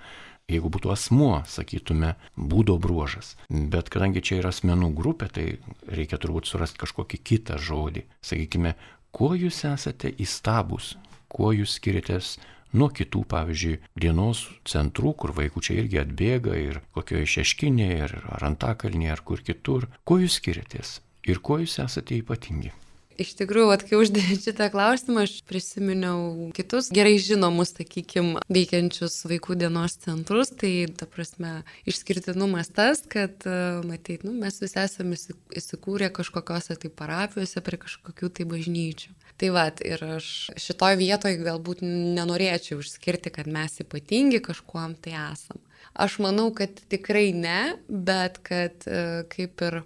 jeigu 0.49 0.71
būtų 0.73 0.91
asmuo, 0.93 1.43
sakytume, 1.45 2.15
būdo 2.35 2.79
bruožas. 2.81 3.35
Bet 3.49 3.91
kadangi 3.93 4.23
čia 4.25 4.39
yra 4.41 4.53
asmenų 4.53 4.89
grupė, 4.97 5.29
tai 5.29 5.45
reikia 5.85 6.17
turbūt 6.21 6.49
surasti 6.49 6.81
kažkokį 6.81 7.21
kitą 7.31 7.59
žodį. 7.61 8.05
Sakykime, 8.25 8.73
kuo 9.13 9.35
jūs 9.37 9.61
esate 9.69 10.11
įstabus, 10.17 10.95
kuo 11.29 11.53
jūs 11.53 11.77
skiriatės 11.77 12.37
nuo 12.73 12.89
kitų, 12.93 13.23
pavyzdžiui, 13.29 13.79
dienos 13.99 14.45
centrų, 14.69 15.13
kur 15.21 15.33
vaikučiai 15.37 15.83
irgi 15.83 16.01
atbėga 16.03 16.57
ir 16.59 16.81
kokioje 16.95 17.29
šeškinėje, 17.37 18.11
ar 18.35 18.49
antakalnėje, 18.51 19.15
ar 19.15 19.23
kur 19.25 19.43
kitur. 19.45 19.89
Kuo 20.03 20.19
jūs 20.21 20.39
skiriatės 20.41 20.99
ir 21.29 21.41
kuo 21.43 21.59
jūs 21.63 21.79
esate 21.85 22.17
ypatingi? 22.19 22.73
Iš 23.19 23.33
tikrųjų, 23.35 23.71
at, 23.73 23.81
kai 23.83 23.97
uždėjai 23.99 24.37
šitą 24.45 24.69
klausimą, 24.71 25.25
aš 25.27 25.41
prisiminiau 25.49 26.49
kitus 26.55 26.87
gerai 26.95 27.17
žinomus, 27.19 27.73
sakykime, 27.75 28.39
veikiančius 28.47 29.17
vaikų 29.27 29.57
dienos 29.59 29.97
centrus. 30.05 30.53
Tai, 30.55 30.71
ta 30.95 31.07
prasme, 31.09 31.51
išskirtinumas 31.89 32.71
tas, 32.71 33.03
kad, 33.11 33.35
e, 33.43 33.57
matyt, 33.83 34.23
nu, 34.23 34.37
mes 34.39 34.61
visi 34.63 34.79
esame 34.79 35.19
įsikūrę 35.19 36.11
kažkokiose 36.15 36.79
tai 36.79 36.93
parapijose 37.01 37.63
prie 37.65 37.81
kažkokių 37.83 38.31
tai 38.39 38.47
bažnyčių. 38.55 39.13
Tai 39.39 39.53
va, 39.55 39.67
ir 39.83 40.03
aš 40.15 40.31
šitoj 40.59 40.99
vietoje 40.99 41.43
galbūt 41.43 41.83
nenorėčiau 41.83 42.79
išskirti, 42.83 43.35
kad 43.35 43.51
mes 43.51 43.79
ypatingi 43.83 44.39
kažkuom 44.43 44.95
tai 45.03 45.15
esam. 45.27 45.59
Aš 45.99 46.21
manau, 46.23 46.49
kad 46.55 46.71
tikrai 46.91 47.31
ne, 47.35 47.75
bet 47.87 48.39
kad 48.47 48.87
e, 48.87 49.25
kaip 49.31 49.63
ir 49.67 49.81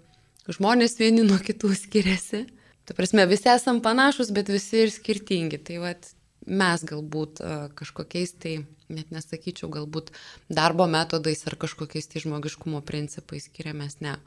žmonės 0.54 1.00
vieni 1.02 1.25
nuo 1.25 1.42
kitų 1.42 1.74
skiriasi 1.78 2.46
Ta 2.84 2.96
prasme, 2.98 3.24
visi 3.30 3.48
esam 3.48 3.80
panašus, 3.84 4.32
bet 4.36 4.52
visi 4.52 4.84
ir 4.84 4.92
skirtingi. 4.92 5.60
Tai 5.63 5.80
vat, 5.86 6.10
mes 6.44 6.84
galbūt 6.84 7.40
kažkokiais 7.80 8.36
tai, 8.44 8.58
net 8.92 9.13
nesakyčiau, 9.16 9.70
galbūt 9.72 10.12
darbo 10.52 10.86
metodais 10.92 11.46
ar 11.48 11.56
kažkokiais 11.62 12.10
tai 12.12 12.24
žmogiškumo 12.25 12.84
principais 12.86 13.48
skiriamės, 13.48 14.02
ne. 14.04 14.18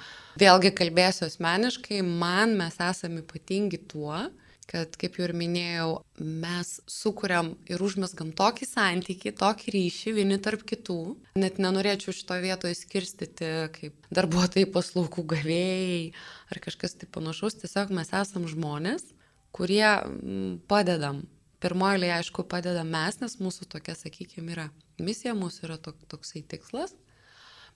Vėlgi 0.41 0.73
kalbėsiu 0.79 1.27
asmeniškai, 1.29 2.01
man 2.07 2.57
mes 2.59 2.81
esame 2.81 3.21
ypatingi 3.23 3.83
tuo, 3.93 4.25
kad, 4.71 4.97
kaip 4.99 5.19
jau 5.19 5.27
ir 5.29 5.33
minėjau, 5.37 5.91
mes 6.19 6.73
sukuriam 6.91 7.53
ir 7.71 7.83
užmesgam 7.83 8.33
tokį 8.37 8.67
santykį, 8.69 9.33
tokį 9.39 9.75
ryšį 9.77 10.15
vieni 10.19 10.39
tarp 10.43 10.65
kitų. 10.67 10.99
Net 11.39 11.61
nenorėčiau 11.63 12.15
šito 12.17 12.39
vietoje 12.43 12.75
skirstyti 12.79 13.53
kaip 13.77 14.11
darbuotojai 14.15 14.67
paslaugų 14.75 15.27
gavėjai 15.37 16.03
ar 16.51 16.63
kažkas 16.67 16.99
tai 16.99 17.09
panašaus. 17.15 17.59
Tiesiog 17.63 17.95
mes 17.95 18.11
esam 18.11 18.51
žmonės, 18.51 19.07
kurie 19.55 19.87
mm, 19.87 20.53
padedam. 20.71 21.25
Pirmoji, 21.63 22.11
aišku, 22.13 22.45
padedam 22.45 22.91
mes, 22.93 23.17
nes 23.23 23.39
mūsų 23.41 23.71
tokia, 23.73 23.95
sakykime, 23.97 24.53
yra 24.53 24.69
misija, 25.01 25.33
mūsų 25.39 25.71
yra 25.71 25.79
tok, 25.81 26.03
toksai 26.11 26.45
tikslas. 26.45 26.93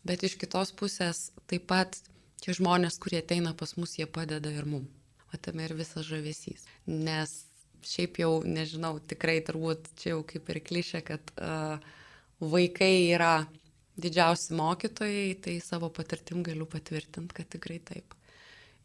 Bet 0.05 0.25
iš 0.27 0.37
kitos 0.41 0.75
pusės 0.77 1.31
taip 1.49 1.65
pat 1.71 1.97
tie 2.45 2.53
žmonės, 2.57 3.01
kurie 3.01 3.23
ateina 3.23 3.55
pas 3.57 3.77
mus, 3.81 3.97
jie 3.97 4.09
padeda 4.09 4.53
ir 4.53 4.69
mums 4.69 5.00
o 5.31 5.39
tame 5.39 5.67
ir 5.69 5.77
visas 5.79 6.07
žavesys. 6.09 6.67
Nes 6.87 7.33
šiaip 7.87 8.21
jau, 8.21 8.33
nežinau, 8.45 8.99
tikrai 9.09 9.39
turbūt 9.45 9.89
čia 10.01 10.15
jau 10.15 10.23
kaip 10.29 10.49
ir 10.53 10.61
klišė, 10.67 11.01
kad 11.07 11.33
uh, 11.39 11.81
vaikai 12.41 12.93
yra 13.15 13.35
didžiausi 14.01 14.57
mokytojai, 14.57 15.35
tai 15.45 15.59
savo 15.65 15.91
patirtim 15.93 16.45
galiu 16.47 16.67
patvirtinti, 16.69 17.37
kad 17.37 17.49
tikrai 17.53 17.79
taip. 17.85 18.17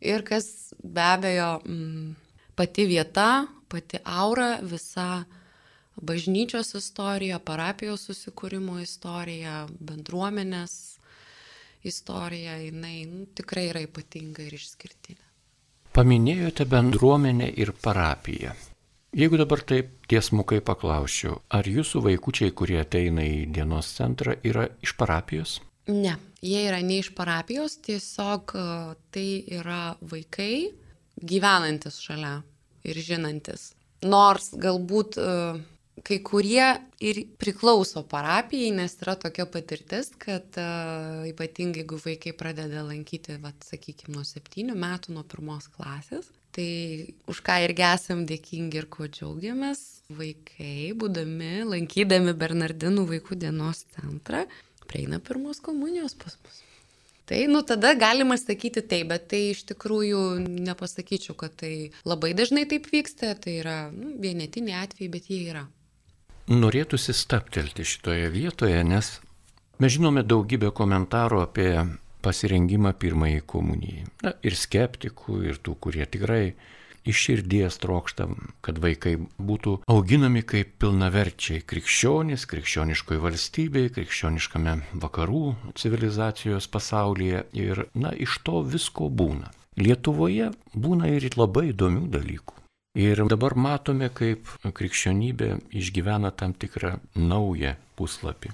Ir 0.04 0.26
kas 0.28 0.74
be 0.84 1.04
abejo, 1.04 1.50
m, 1.66 1.76
mm, 1.76 2.16
pati 2.56 2.86
vieta, 2.88 3.46
pati 3.72 4.00
aura, 4.04 4.58
visa 4.62 5.26
bažnyčios 5.96 6.74
istorija, 6.76 7.40
parapijos 7.40 8.04
susikūrimo 8.10 8.82
istorija, 8.84 9.64
bendruomenės 9.80 10.76
istorija, 11.88 12.58
jinai 12.66 13.06
nu, 13.08 13.26
tikrai 13.38 13.70
yra 13.70 13.86
ypatinga 13.86 14.44
ir 14.44 14.58
išskirtinė. 14.58 15.24
Paminėjote 15.96 16.66
bendruomenę 16.68 17.46
ir 17.56 17.70
parapiją. 17.80 18.50
Jeigu 19.16 19.38
dabar 19.40 19.62
taip 19.64 19.94
tiesmukai 20.12 20.58
paklausčiau, 20.60 21.38
ar 21.56 21.70
jūsų 21.72 22.02
vaikučiai, 22.10 22.52
kurie 22.52 22.82
ateina 22.82 23.24
į 23.24 23.46
dienos 23.56 23.94
centrą, 23.96 24.34
yra 24.44 24.66
iš 24.84 24.92
parapijos? 25.00 25.54
Ne, 25.88 26.18
jie 26.44 26.66
yra 26.68 26.82
ne 26.84 26.98
iš 27.00 27.14
parapijos, 27.16 27.78
tiesiog 27.88 28.52
e, 28.60 28.66
tai 29.16 29.26
yra 29.56 29.96
vaikai 30.12 30.68
gyvenantis 31.16 32.02
šalia 32.04 32.34
ir 32.84 33.00
žinantis. 33.00 33.70
Nors 34.04 34.52
galbūt 34.60 35.16
uh, 35.24 35.64
kai 36.04 36.18
kurie 36.24 36.66
ir 37.00 37.22
priklauso 37.40 38.04
parapijai, 38.10 38.74
nes 38.76 38.98
yra 39.00 39.16
tokia 39.20 39.46
patirtis, 39.48 40.12
kad 40.20 40.58
uh, 40.60 41.24
ypatingai 41.30 41.84
jeigu 41.84 42.00
vaikai 42.02 42.34
pradeda 42.38 42.84
lankyti, 42.84 43.38
vat, 43.44 43.64
sakykime, 43.64 44.18
nuo 44.18 44.26
septynių 44.28 44.76
metų, 44.80 45.16
nuo 45.16 45.24
pirmos 45.30 45.70
klasės, 45.72 46.28
tai 46.56 46.68
už 47.32 47.42
ką 47.46 47.62
irgi 47.68 47.88
esam 47.88 48.26
dėkingi 48.28 48.82
ir 48.82 48.90
kuo 48.92 49.08
džiaugiamės, 49.08 49.82
vaikai, 50.20 50.92
būdami, 51.00 51.66
lankydami 51.72 52.36
Bernardinų 52.38 53.08
vaikų 53.16 53.40
dienos 53.46 53.86
centrą, 53.96 54.46
prieina 54.86 55.20
pirmos 55.24 55.64
komunijos 55.64 56.18
pas 56.20 56.38
mus. 56.44 56.62
Tai, 57.26 57.40
nu, 57.50 57.64
tada 57.66 57.96
galima 57.98 58.36
sakyti 58.38 58.84
taip, 58.86 59.08
bet 59.10 59.24
tai 59.32 59.40
iš 59.56 59.64
tikrųjų 59.72 60.20
nepasakyčiau, 60.46 61.34
kad 61.40 61.56
tai 61.58 61.90
labai 62.06 62.36
dažnai 62.38 62.68
taip 62.70 62.86
vyksta, 62.92 63.32
tai 63.42 63.56
yra 63.64 63.78
nu, 63.90 64.12
vienetiniai 64.22 64.84
atvejai, 64.84 65.10
bet 65.16 65.32
jie 65.34 65.40
yra 65.50 65.64
norėtųsi 66.52 67.14
staptelti 67.14 67.86
šitoje 67.86 68.30
vietoje, 68.30 68.82
nes 68.86 69.20
mes 69.82 69.94
žinome 69.98 70.24
daugybę 70.24 70.72
komentarų 70.76 71.42
apie 71.46 71.70
pasirengimą 72.26 72.94
pirmąjį 73.02 73.44
komunijai. 73.50 74.08
Na, 74.26 74.34
ir 74.46 74.58
skeptikų, 74.58 75.42
ir 75.50 75.62
tų, 75.62 75.76
kurie 75.82 76.06
tikrai 76.10 76.56
iš 77.06 77.22
širdies 77.28 77.78
trokšta, 77.84 78.28
kad 78.66 78.80
vaikai 78.82 79.16
būtų 79.38 79.76
auginami 79.94 80.42
kaip 80.42 80.74
pilnaverčiai 80.82 81.62
krikščionys, 81.70 82.48
krikščioniškoje 82.50 83.22
valstybėje, 83.22 83.94
krikščioniškame 84.00 84.76
vakarų 85.06 85.44
civilizacijos 85.78 86.70
pasaulyje. 86.74 87.46
Ir, 87.54 87.86
na, 87.94 88.14
iš 88.14 88.40
to 88.46 88.64
visko 88.66 89.10
būna. 89.10 89.54
Lietuvoje 89.78 90.52
būna 90.74 91.12
ir 91.14 91.30
labai 91.38 91.70
įdomių 91.74 92.08
dalykų. 92.10 92.65
Ir 92.96 93.20
dabar 93.28 93.58
matome, 93.60 94.08
kaip 94.08 94.48
krikščionybė 94.64 95.50
išgyvena 95.76 96.32
tam 96.32 96.54
tikrą 96.56 96.94
naują 97.20 97.74
puslapį. 98.00 98.54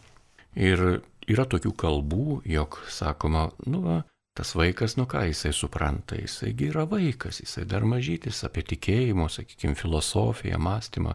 Ir 0.57 0.81
yra 1.29 1.45
tokių 1.45 1.75
kalbų, 1.77 2.41
jog 2.49 2.79
sakoma, 2.89 3.51
nu, 3.69 3.83
va, 3.85 3.99
tas 4.37 4.55
vaikas, 4.57 4.97
nu 4.97 5.05
ką 5.05 5.27
jisai 5.29 5.53
supranta, 5.53 6.17
jisaigi 6.17 6.71
yra 6.71 6.87
vaikas, 6.89 7.43
jisai 7.43 7.67
dar 7.69 7.85
mažytis 7.85 8.41
apie 8.47 8.63
tikėjimo, 8.73 9.29
sakykime, 9.29 9.77
filosofiją, 9.77 10.57
mąstymą, 10.57 11.13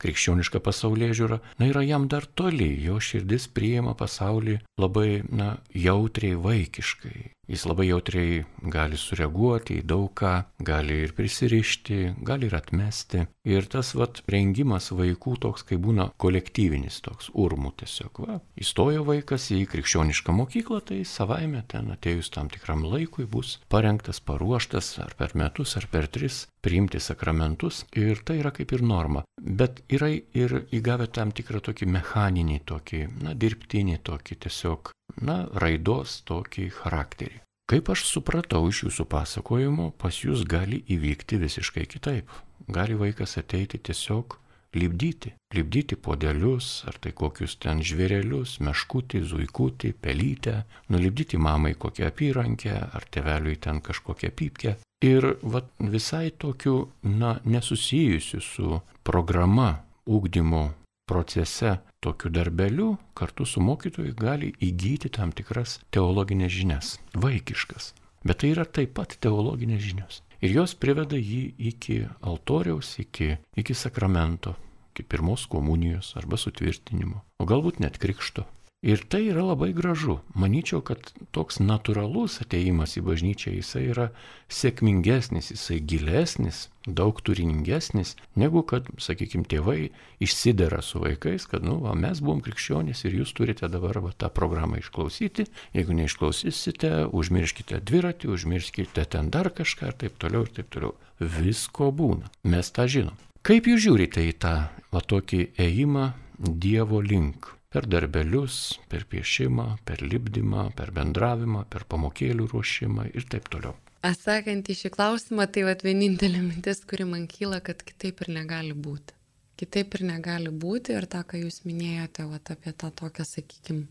krikščionišką 0.00 0.60
pasaulyje 0.64 1.18
žiūrą, 1.20 1.38
na 1.60 1.68
yra 1.68 1.84
jam 1.84 2.08
dar 2.08 2.24
toli, 2.26 2.72
jo 2.84 2.96
širdis 2.96 3.46
priima 3.52 3.92
pasaulį 3.98 4.58
labai, 4.80 5.22
na, 5.28 5.58
jautriai 5.76 6.40
vaikiškai. 6.40 7.30
Jis 7.50 7.66
labai 7.68 7.90
jautriai 7.90 8.44
gali 8.72 8.96
sureaguoti 8.96 9.80
į 9.80 9.86
daug 9.88 10.08
ką, 10.16 10.32
gali 10.64 11.02
ir 11.04 11.12
prisirišti, 11.16 11.98
gali 12.24 12.48
ir 12.48 12.56
atmesti. 12.56 13.26
Ir 13.44 13.68
tas 13.68 13.92
vat 13.98 14.22
rengimas 14.32 14.88
vaikų 14.94 15.36
toks, 15.42 15.66
kai 15.68 15.76
būna 15.80 16.08
kolektyvinis, 16.20 17.02
toks 17.04 17.28
urmų 17.34 17.74
tiesiog. 17.82 18.22
Va, 18.24 18.38
įstojo 18.60 19.04
vaikas 19.04 19.50
į 19.52 19.64
krikščionišką 19.72 20.36
mokyklą, 20.38 20.80
tai 20.88 21.02
savaime 21.08 21.64
ten 21.68 21.92
atėjus 21.92 22.32
tam 22.32 22.48
tikram 22.52 22.86
laikui 22.88 23.28
bus 23.28 23.58
parengtas, 23.68 24.22
paruoštas 24.24 24.94
ar 25.04 25.12
per 25.18 25.36
metus, 25.36 25.76
ar 25.76 25.88
per 25.92 26.08
tris 26.08 26.46
priimti 26.64 27.00
sakramentus 27.00 27.84
ir 27.92 28.24
tai 28.24 28.38
yra 28.40 28.54
kaip 28.56 28.72
ir 28.72 28.82
norma. 28.82 29.24
Bet 29.36 29.82
yra 29.92 30.08
ir 30.14 30.62
įgavę 30.72 31.10
tam 31.12 31.34
tikrą 31.36 31.60
tokį 31.68 31.90
mechaninį, 31.92 32.60
tokį, 32.70 33.00
na, 33.26 33.34
dirbtinį, 33.36 34.00
tokį 34.08 34.38
tiesiog, 34.46 34.94
na, 35.20 35.44
raidos 35.54 36.20
tokį 36.28 36.68
charakterį. 36.80 37.40
Kaip 37.70 37.88
aš 37.94 38.04
supratau 38.10 38.66
iš 38.68 38.84
jūsų 38.86 39.06
pasakojimo, 39.08 39.90
pas 39.96 40.16
jūs 40.20 40.44
gali 40.44 40.82
įvykti 40.84 41.40
visiškai 41.40 41.86
kitaip. 41.88 42.28
Gali 42.68 42.96
vaikas 43.00 43.38
ateiti 43.40 43.80
tiesiog 43.80 44.36
lipdyti. 44.76 45.32
Lipdyti 45.54 45.96
podelius, 45.96 46.82
ar 46.88 46.98
tai 47.00 47.14
kokius 47.16 47.56
ten 47.62 47.80
žvėrelius, 47.80 48.58
meškutį, 48.64 49.22
zuikutį, 49.30 49.94
pelytę, 50.02 50.56
nulipdyti 50.92 51.40
mamai 51.40 51.74
kokią 51.78 52.10
apyrankę, 52.10 52.74
ar 52.92 53.08
teveliui 53.10 53.56
ten 53.56 53.80
kažkokią 53.80 54.32
pypkę. 54.36 54.76
Ir 55.04 55.34
vat, 55.42 55.70
visai 55.78 56.30
tokiu, 56.30 56.90
na, 57.02 57.38
nesusijusiu 57.44 58.40
su 58.44 58.80
programa 59.04 59.84
ūkdymo 60.04 60.64
procese 61.08 61.78
tokiu 62.04 62.30
darbeliu 62.30 62.96
kartu 63.16 63.46
su 63.48 63.62
mokytoju 63.64 64.14
gali 64.18 64.52
įgyti 64.60 65.10
tam 65.16 65.32
tikras 65.32 65.78
teologinės 65.94 66.52
žinias. 66.52 66.96
Vaikiškas. 67.16 67.92
Bet 68.24 68.40
tai 68.40 68.52
yra 68.54 68.64
taip 68.64 68.94
pat 68.96 69.16
teologinės 69.20 69.82
žinios. 69.84 70.20
Ir 70.44 70.52
jos 70.52 70.74
priveda 70.76 71.16
jį 71.16 71.54
iki 71.70 72.02
altoriaus, 72.20 72.94
iki, 73.00 73.34
iki 73.56 73.76
sakramento, 73.76 74.54
iki 74.92 75.04
pirmos 75.08 75.46
komunijos 75.48 76.12
arba 76.20 76.36
sutvirtinimo, 76.40 77.22
o 77.40 77.48
galbūt 77.48 77.80
net 77.80 77.96
krikšto. 78.00 78.44
Ir 78.84 79.00
tai 79.08 79.22
yra 79.30 79.40
labai 79.40 79.70
gražu. 79.72 80.18
Manyčiau, 80.36 80.82
kad 80.84 81.06
toks 81.32 81.56
natūralus 81.56 82.42
ateimas 82.42 82.98
į 83.00 83.02
bažnyčią, 83.06 83.54
jisai 83.56 83.86
yra 83.94 84.10
sėkmingesnis, 84.52 85.48
jisai 85.54 85.78
gilesnis, 85.80 86.66
daug 86.84 87.16
turiningesnis, 87.24 88.12
negu 88.36 88.60
kad, 88.68 88.90
sakykime, 89.00 89.46
tėvai 89.48 89.78
išsidera 90.20 90.82
su 90.84 91.00
vaikais, 91.00 91.48
kad, 91.48 91.64
nu, 91.64 91.78
va, 91.86 91.94
mes 91.96 92.20
buvom 92.20 92.44
krikščionys 92.44 93.06
ir 93.08 93.16
jūs 93.22 93.32
turite 93.32 93.72
dabar 93.72 94.02
va, 94.04 94.12
tą 94.12 94.28
programą 94.28 94.82
išklausyti. 94.82 95.48
Jeigu 95.72 95.96
neišklausysite, 96.02 96.92
užmirškite 97.08 97.80
dviratį, 97.88 98.34
užmirškite 98.36 99.08
ten 99.16 99.32
dar 99.32 99.48
kažką 99.48 99.94
ir 99.94 99.98
taip 100.04 100.20
toliau 100.20 100.44
ir 100.44 100.52
taip 100.60 100.68
toliau. 100.76 100.92
Visko 101.24 101.88
būna. 101.88 102.28
Mes 102.44 102.68
tą 102.68 102.84
žinom. 102.84 103.16
Kaip 103.48 103.64
jūs 103.72 103.86
žiūrite 103.88 104.28
į 104.28 104.36
tą 104.44 104.54
va 104.92 105.00
tokį 105.00 105.46
ėjimą 105.56 106.10
Dievo 106.36 107.00
link? 107.00 107.53
Per 107.74 107.88
darbelius, 107.90 108.78
per 108.86 109.02
piešimą, 109.10 109.66
per 109.88 110.04
lipdymą, 110.06 110.68
per 110.78 110.92
bendravimą, 110.94 111.64
per 111.72 111.82
pamokėlių 111.90 112.46
ruošimą 112.52 113.08
ir 113.10 113.26
taip 113.32 113.50
toliau. 113.50 113.74
Atsakant 114.04 114.68
į 114.68 114.76
šį 114.78 114.90
klausimą, 114.94 115.48
tai 115.50 115.64
vat 115.66 115.82
vienintelė 115.82 116.42
mintis, 116.44 116.84
kuri 116.86 117.06
man 117.08 117.24
kyla, 117.26 117.58
kad 117.64 117.82
kitaip 117.82 118.20
ir 118.22 118.30
negali 118.36 118.76
būti. 118.86 119.16
Kitaip 119.58 119.96
ir 119.98 120.04
negali 120.06 120.50
būti 120.50 120.94
ir 120.94 121.08
tą, 121.10 121.22
ką 121.26 121.40
jūs 121.40 121.62
minėjote, 121.66 122.28
vat 122.30 122.52
apie 122.54 122.74
tą 122.78 122.90
tokią, 122.94 123.26
sakykime, 123.26 123.86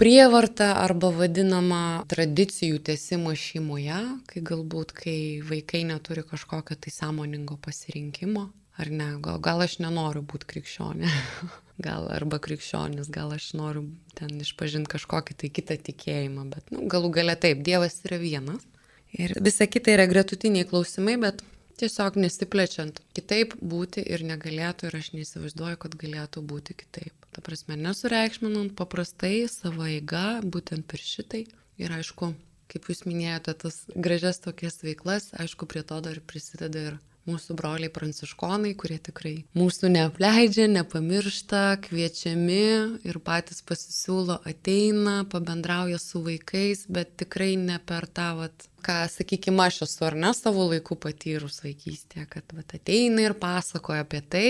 prievartą 0.00 0.72
arba 0.82 1.12
vadinamą 1.14 1.82
tradicijų 2.10 2.80
tiesimą 2.88 3.36
šeimoje, 3.38 4.00
kai 4.30 4.42
galbūt, 4.50 4.94
kai 4.98 5.18
vaikai 5.46 5.84
neturi 5.86 6.24
kažkokio 6.26 6.74
tai 6.74 6.94
sąmoningo 6.94 7.58
pasirinkimo, 7.62 8.48
ar 8.82 8.90
ne, 8.90 9.10
gal, 9.22 9.38
gal 9.44 9.62
aš 9.62 9.78
nenoriu 9.84 10.24
būti 10.26 10.48
krikščionė, 10.54 11.12
gal 11.82 12.08
arba 12.12 12.38
krikščionis, 12.42 13.10
gal 13.12 13.32
aš 13.34 13.52
noriu 13.58 13.86
ten 14.18 14.34
išpažinti 14.42 14.90
kažkokį 14.92 15.38
tai 15.42 15.50
kitą 15.58 15.78
tikėjimą, 15.88 16.48
bet 16.52 16.74
nu, 16.74 16.84
galų 16.92 17.12
gale 17.18 17.36
taip, 17.38 17.64
Dievas 17.66 18.00
yra 18.06 18.20
vienas. 18.22 18.64
Ir 19.12 19.34
visa 19.44 19.68
kita 19.68 19.92
yra 19.92 20.06
gretutiniai 20.08 20.64
klausimai, 20.68 21.18
bet 21.20 21.42
tiesiog 21.80 22.16
nesiplečiant 22.20 23.00
kitaip 23.16 23.56
būti 23.60 24.04
ir 24.14 24.24
negalėtų 24.28 24.88
ir 24.88 24.96
aš 25.00 25.10
neįsivaizduoju, 25.16 25.80
kad 25.82 25.98
galėtų 26.00 26.44
būti 26.48 26.76
kitaip. 26.78 27.12
Ta 27.32 27.44
prasme, 27.44 27.76
nesureikšminant 27.80 28.74
paprastai 28.78 29.48
savo 29.50 29.86
eiga, 29.88 30.40
būtent 30.44 30.86
per 30.88 31.00
šitai. 31.02 31.46
Ir 31.80 31.92
aišku, 31.96 32.32
kaip 32.72 32.88
jūs 32.88 33.04
minėjote, 33.08 33.54
tas 33.64 33.78
gražias 33.92 34.40
tokias 34.44 34.80
veiklas, 34.84 35.30
aišku, 35.40 35.68
prie 35.68 35.82
to 35.88 35.98
dar 36.04 36.20
prisideda 36.28 36.86
ir 36.92 36.98
mūsų 37.28 37.54
broliai 37.58 37.90
pranciškonai, 37.92 38.72
kurie 38.78 38.98
tikrai 39.02 39.34
mūsų 39.58 39.92
neapleidžia, 39.94 40.66
nepamiršta, 40.72 41.62
kviečiami 41.84 42.64
ir 43.06 43.18
patys 43.22 43.62
pasisiūlo, 43.66 44.40
ateina, 44.48 45.22
pabendrauja 45.30 46.00
su 46.02 46.22
vaikais, 46.24 46.86
bet 46.90 47.14
tikrai 47.22 47.54
ne 47.60 47.78
per 47.86 48.08
tą, 48.10 48.32
vat, 48.40 48.66
ką, 48.82 48.96
sakykime, 49.12 49.62
aš 49.62 49.84
esu 49.86 50.06
ar 50.08 50.16
ne 50.18 50.32
savo 50.34 50.66
laiku 50.70 50.96
patyrus 50.98 51.60
vaikystėje, 51.62 52.26
kad 52.32 52.56
vat, 52.56 52.74
ateina 52.78 53.28
ir 53.28 53.36
pasakoja 53.38 54.02
apie 54.02 54.22
tai, 54.34 54.48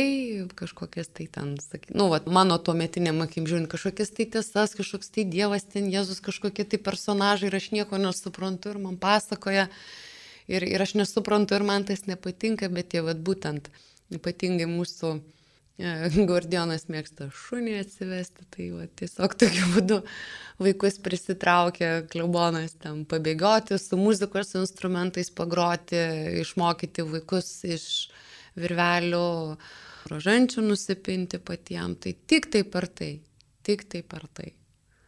kažkokias 0.56 1.12
tai 1.12 1.28
ten, 1.32 1.56
saky, 1.60 1.92
nu, 1.98 2.08
vat, 2.12 2.30
mano 2.32 2.56
tuo 2.56 2.74
metinėm 2.78 3.20
akim 3.26 3.48
žiūrint, 3.50 3.68
kažkokias 3.72 4.14
tai 4.16 4.28
tiesas, 4.36 4.76
kažkoks 4.78 5.12
tai 5.12 5.26
Dievas 5.28 5.68
ten, 5.68 5.90
Jėzus, 5.92 6.22
kažkokie 6.24 6.64
tai 6.64 6.80
personažai 6.80 7.50
ir 7.50 7.58
aš 7.58 7.68
nieko 7.76 8.00
nesuprantu 8.00 8.72
ir 8.72 8.80
man 8.80 8.96
pasakoja 9.00 9.68
ir, 10.50 10.64
ir 10.66 10.82
aš 10.82 10.96
nesuprantu 11.00 11.56
ir 11.58 11.66
man 11.66 11.86
tas 11.88 12.06
nepatinka, 12.08 12.70
bet 12.72 12.92
tie 12.94 13.02
vad 13.04 13.22
būtent 13.24 13.68
ypatingai 14.12 14.68
mūsų 14.70 15.12
e, 15.16 15.92
Gordionas 16.30 16.88
mėgsta 16.92 17.28
šunį 17.44 17.78
atsivesti, 17.82 18.46
tai 18.54 18.68
va, 18.74 18.88
tiesiog 19.00 19.36
tokiu 19.40 19.68
būdu 19.76 20.00
vaikus 20.62 20.98
prisitraukia 21.02 21.92
kliubonas 22.12 22.76
ten 22.82 23.04
pabėgioti, 23.08 23.78
su 23.80 23.98
muzikos 24.00 24.54
instrumentais 24.60 25.32
pagroti, 25.34 26.00
išmokyti 26.42 27.06
vaikus 27.14 27.54
iš 27.68 27.86
virvelių, 28.58 29.28
rožančių 30.12 30.64
nusipinti 30.66 31.40
patiem. 31.40 31.96
Tai 31.96 32.16
tik 32.28 32.50
tai 32.52 32.66
per 32.68 32.88
tai, 32.90 33.12
tik 33.66 33.86
tai 33.88 34.02
per 34.06 34.28
tai. 34.34 34.52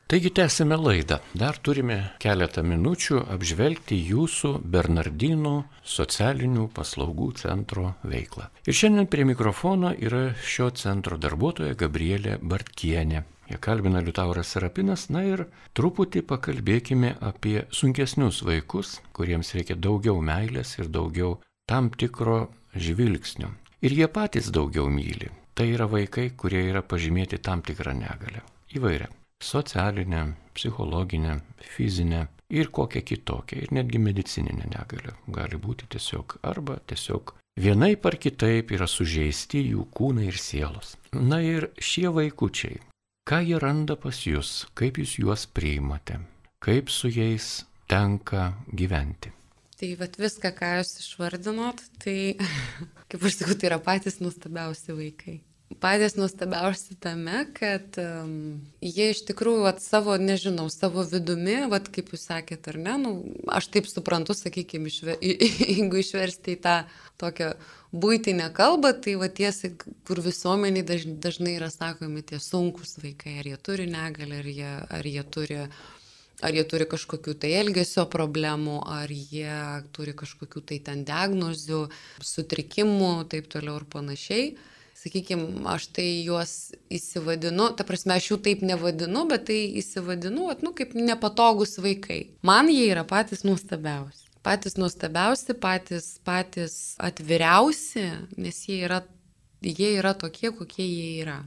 Taigi 0.07 0.31
tęsime 0.31 0.77
laidą. 0.77 1.17
Dar 1.35 1.57
turime 1.65 1.95
keletą 2.21 2.61
minučių 2.69 3.23
apžvelgti 3.33 3.97
jūsų 4.05 4.51
Bernardinų 4.75 5.53
socialinių 5.81 6.67
paslaugų 6.77 7.29
centro 7.41 7.87
veiklą. 8.05 8.51
Ir 8.69 8.77
šiandien 8.77 9.09
prie 9.09 9.25
mikrofono 9.25 9.95
yra 9.97 10.35
šio 10.45 10.69
centro 10.77 11.17
darbuotoja 11.17 11.73
Gabrielė 11.81 12.37
Bartkienė. 12.43 13.25
Jie 13.49 13.63
kalbina 13.65 14.05
Liutauras 14.05 14.53
Serapinas, 14.53 15.07
na 15.09 15.25
ir 15.25 15.47
truputį 15.73 16.27
pakalbėkime 16.29 17.17
apie 17.25 17.65
sunkesnius 17.73 18.45
vaikus, 18.45 18.99
kuriems 19.17 19.57
reikia 19.57 19.81
daugiau 19.89 20.21
meilės 20.21 20.77
ir 20.83 20.93
daugiau 20.93 21.39
tam 21.65 21.89
tikro 21.89 22.51
žvilgsnio. 22.77 23.55
Ir 23.81 23.97
jie 23.97 24.13
patys 24.13 24.53
daugiau 24.53 24.93
myli. 24.93 25.33
Tai 25.57 25.73
yra 25.73 25.89
vaikai, 25.89 26.35
kurie 26.37 26.67
yra 26.69 26.85
pažymėti 26.85 27.41
tam 27.41 27.65
tikrą 27.65 27.97
negalę. 27.97 28.45
Įvairia 28.77 29.09
socialinę, 29.43 30.33
psichologinę, 30.55 31.41
fizinę 31.63 32.27
ir 32.51 32.71
kokią 32.71 33.01
kitokią, 33.03 33.57
ir 33.57 33.73
netgi 33.73 33.99
medicininę 33.99 34.67
negalę. 34.71 35.15
Gali 35.29 35.59
būti 35.59 35.89
tiesiog 35.91 36.39
arba 36.43 36.79
tiesiog 36.87 37.35
vienaip 37.61 38.07
ar 38.07 38.17
kitaip 38.19 38.73
yra 38.77 38.87
sužeisti 38.91 39.63
jų 39.71 39.87
kūnai 39.95 40.29
ir 40.31 40.39
sielos. 40.39 40.97
Na 41.13 41.41
ir 41.43 41.71
šie 41.79 42.09
vaikučiai, 42.15 42.81
ką 43.29 43.41
jie 43.49 43.61
randa 43.63 43.97
pas 43.97 44.25
jūs, 44.27 44.67
kaip 44.75 44.99
jūs 44.99 45.19
juos 45.23 45.47
priimate, 45.47 46.21
kaip 46.65 46.91
su 46.91 47.09
jais 47.09 47.65
tenka 47.91 48.53
gyventi. 48.73 49.33
Tai 49.75 49.91
vat 49.99 50.15
viską, 50.19 50.53
ką 50.55 50.71
jūs 50.79 50.93
išvardinot, 51.03 51.83
tai, 52.05 52.19
kaip 53.11 53.27
aš 53.27 53.41
sakau, 53.41 53.59
tai 53.59 53.73
yra 53.73 53.81
patys 53.83 54.21
nuostabiausi 54.23 54.95
vaikai 54.95 55.41
patys 55.81 56.17
nuostabiausi 56.17 56.97
tame, 57.01 57.45
kad 57.57 57.97
um, 58.01 58.61
jie 58.85 59.11
iš 59.13 59.23
tikrųjų 59.29 59.65
at 59.71 59.81
savo, 59.85 60.17
nežinau, 60.21 60.67
savo 60.73 61.05
vidumi, 61.09 61.57
vat 61.71 61.89
kaip 61.95 62.13
jūs 62.15 62.27
sakėte, 62.31 62.73
ar 62.75 62.79
ne, 62.81 62.97
nu, 63.03 63.13
aš 63.53 63.71
taip 63.75 63.89
suprantu, 63.91 64.37
sakykime, 64.37 64.91
išve, 64.93 65.17
jeigu 65.23 66.03
išversti 66.03 66.57
į 66.57 66.61
tą 66.65 66.77
tokią 67.23 67.55
būtinę 67.95 68.51
kalbą, 68.55 68.93
tai 69.05 69.17
va 69.21 69.31
tiesi, 69.31 69.73
kur 70.07 70.23
visuomeniai 70.25 70.87
daž, 70.87 71.07
dažnai 71.23 71.57
yra 71.59 71.71
sakomi 71.73 72.25
tie 72.27 72.41
sunkus 72.43 72.99
vaikai, 73.03 73.39
ar 73.43 73.51
jie 73.53 73.61
turi 73.63 73.89
negalę, 73.91 74.41
ar 74.43 74.51
jie, 74.51 74.73
ar 75.01 75.11
jie 75.11 75.27
turi 75.37 75.61
ar 76.45 76.53
jie 76.53 76.65
turi 76.69 76.85
kažkokių 76.91 77.33
tai 77.41 77.55
elgesio 77.57 78.03
problemų, 78.11 78.81
ar 78.91 79.09
jie 79.09 79.55
turi 79.97 80.13
kažkokių 80.19 80.61
tai 80.69 80.81
ten 80.85 81.05
diagnozių, 81.09 81.87
sutrikimų, 82.21 83.13
taip 83.33 83.49
toliau 83.53 83.79
ir 83.81 83.87
panašiai 83.89 84.49
sakykime, 85.05 85.65
aš 85.69 85.89
tai 85.95 86.07
juos 86.25 86.73
įsivadinu, 86.93 87.71
ta 87.77 87.87
prasme, 87.87 88.17
aš 88.17 88.31
jų 88.33 88.39
taip 88.47 88.65
nevadinu, 88.67 89.27
bet 89.31 89.47
tai 89.51 89.59
įsivadinu, 89.81 90.49
at, 90.55 90.65
nu, 90.65 90.73
kaip 90.77 90.97
nepatogus 90.97 91.77
vaikai. 91.85 92.21
Man 92.47 92.73
jie 92.73 92.89
yra 92.93 93.05
patys 93.09 93.45
nuostabiausi. 93.45 94.31
Patys 94.45 94.77
nuostabiausi, 94.81 95.57
patys, 95.61 96.09
patys 96.25 96.77
atviriausi, 97.01 98.09
nes 98.41 98.61
jie 98.69 98.83
yra, 98.89 99.03
jie 99.65 99.95
yra 99.99 100.13
tokie, 100.21 100.51
kokie 100.57 100.85
jie 100.89 101.11
yra. 101.25 101.39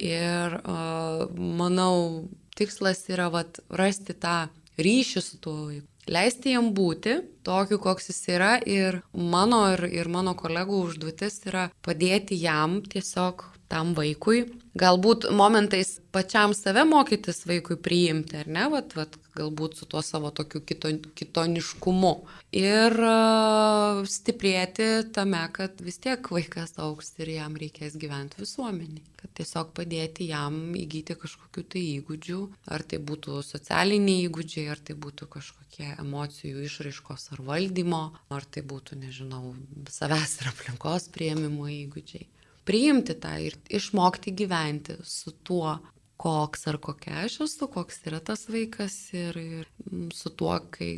Ir 0.00 0.56
uh, 0.62 1.26
manau, 1.36 2.26
tikslas 2.56 3.04
yra 3.12 3.28
vat, 3.32 3.60
rasti 3.68 4.16
tą 4.16 4.48
ryšį 4.80 5.22
su 5.22 5.38
tuo 5.42 5.56
vaiku 5.68 5.89
leisti 6.08 6.54
jam 6.54 6.72
būti 6.76 7.18
tokiu, 7.46 7.80
koks 7.82 8.10
jis 8.10 8.20
yra 8.36 8.52
ir 8.64 9.00
mano 9.12 9.64
ir, 9.74 9.84
ir 9.90 10.08
mano 10.08 10.36
kolegų 10.38 10.84
užduotis 10.86 11.42
yra 11.50 11.68
padėti 11.84 12.38
jam 12.40 12.80
tiesiog 12.86 13.44
tam 13.70 13.94
vaikui. 13.94 14.44
Galbūt 14.78 15.28
momentais 15.34 15.98
pačiam 16.14 16.54
save 16.54 16.84
mokytis 16.86 17.44
vaikui 17.46 17.78
priimti, 17.78 18.38
ar 18.42 18.50
ne, 18.50 18.66
vat, 18.72 18.94
vat, 18.98 19.16
galbūt 19.40 19.80
su 19.80 19.88
tuo 19.90 20.02
savo 20.04 20.30
tokiu 20.34 20.62
kito, 20.66 20.92
kitoniškumu. 21.18 22.12
Ir 22.56 22.96
uh, 22.96 24.00
stiprėti 24.10 24.88
tame, 25.14 25.42
kad 25.56 25.80
vis 25.84 26.00
tiek 26.02 26.30
vaikas 26.34 26.76
auks 26.82 27.14
ir 27.20 27.34
jam 27.36 27.58
reikės 27.60 27.98
gyventi 28.00 28.42
visuomenį. 28.42 29.04
Kad 29.20 29.34
tiesiog 29.40 29.74
padėti 29.76 30.30
jam 30.30 30.58
įgyti 30.78 31.16
kažkokių 31.20 31.66
tai 31.74 31.84
įgūdžių, 31.98 32.40
ar 32.74 32.84
tai 32.88 33.00
būtų 33.10 33.42
socialiniai 33.46 34.26
įgūdžiai, 34.28 34.66
ar 34.72 34.80
tai 34.80 34.96
būtų 34.98 35.28
kažkokie 35.36 35.92
emocijų 36.00 36.66
išraiškos 36.66 37.30
ar 37.36 37.44
valdymo, 37.50 38.04
ar 38.32 38.48
tai 38.48 38.64
būtų, 38.66 39.00
nežinau, 39.04 39.54
savęs 39.92 40.40
ir 40.40 40.52
aplinkos 40.54 41.10
prieimimo 41.14 41.68
įgūdžiai 41.70 42.28
priimti 42.70 43.16
tą 43.18 43.32
ir 43.42 43.56
išmokti 43.72 44.34
gyventi 44.36 44.94
su 45.02 45.32
tuo, 45.46 45.78
koks 46.20 46.66
ar 46.68 46.76
kokia 46.82 47.24
aš 47.24 47.40
esu, 47.46 47.68
koks 47.72 48.04
yra 48.10 48.20
tas 48.20 48.44
vaikas 48.52 48.96
ir, 49.16 49.40
ir 49.40 49.72
su 50.12 50.32
tuo, 50.36 50.58
kai, 50.74 50.92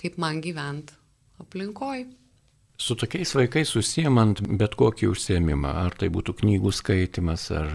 kaip 0.00 0.18
man 0.22 0.38
gyventi 0.44 0.94
aplinkoj. 1.42 2.06
Su 2.80 2.94
tokiais 2.96 3.34
vaikais 3.36 3.68
susijęmant 3.74 4.38
bet 4.56 4.72
kokį 4.80 5.10
užsiemimą, 5.10 5.68
ar 5.82 5.92
tai 6.00 6.06
būtų 6.08 6.32
knygų 6.38 6.70
skaitimas, 6.72 7.42
ar 7.52 7.74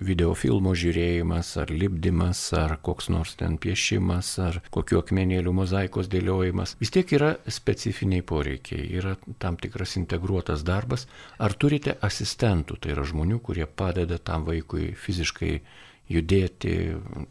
videofilmo 0.00 0.72
žiūrėjimas, 0.72 1.50
ar 1.60 1.72
lipdymas, 1.82 2.40
ar 2.56 2.78
koks 2.86 3.10
nors 3.12 3.34
ten 3.36 3.58
piešimas, 3.60 4.30
ar 4.40 4.62
kokiu 4.72 5.02
akmenėliu 5.02 5.52
mozaikos 5.58 6.08
dėliojimas, 6.08 6.72
vis 6.80 6.94
tiek 6.94 7.12
yra 7.18 7.34
specifiniai 7.58 8.24
poreikiai, 8.24 8.86
yra 8.96 9.12
tam 9.42 9.58
tikras 9.60 9.98
integruotas 10.00 10.64
darbas. 10.64 11.04
Ar 11.36 11.52
turite 11.52 11.98
asistentų, 12.08 12.78
tai 12.80 12.96
yra 12.96 13.04
žmonių, 13.04 13.42
kurie 13.44 13.68
padeda 13.68 14.16
tam 14.16 14.48
vaikui 14.48 14.94
fiziškai 14.96 15.52
judėti, 16.12 16.76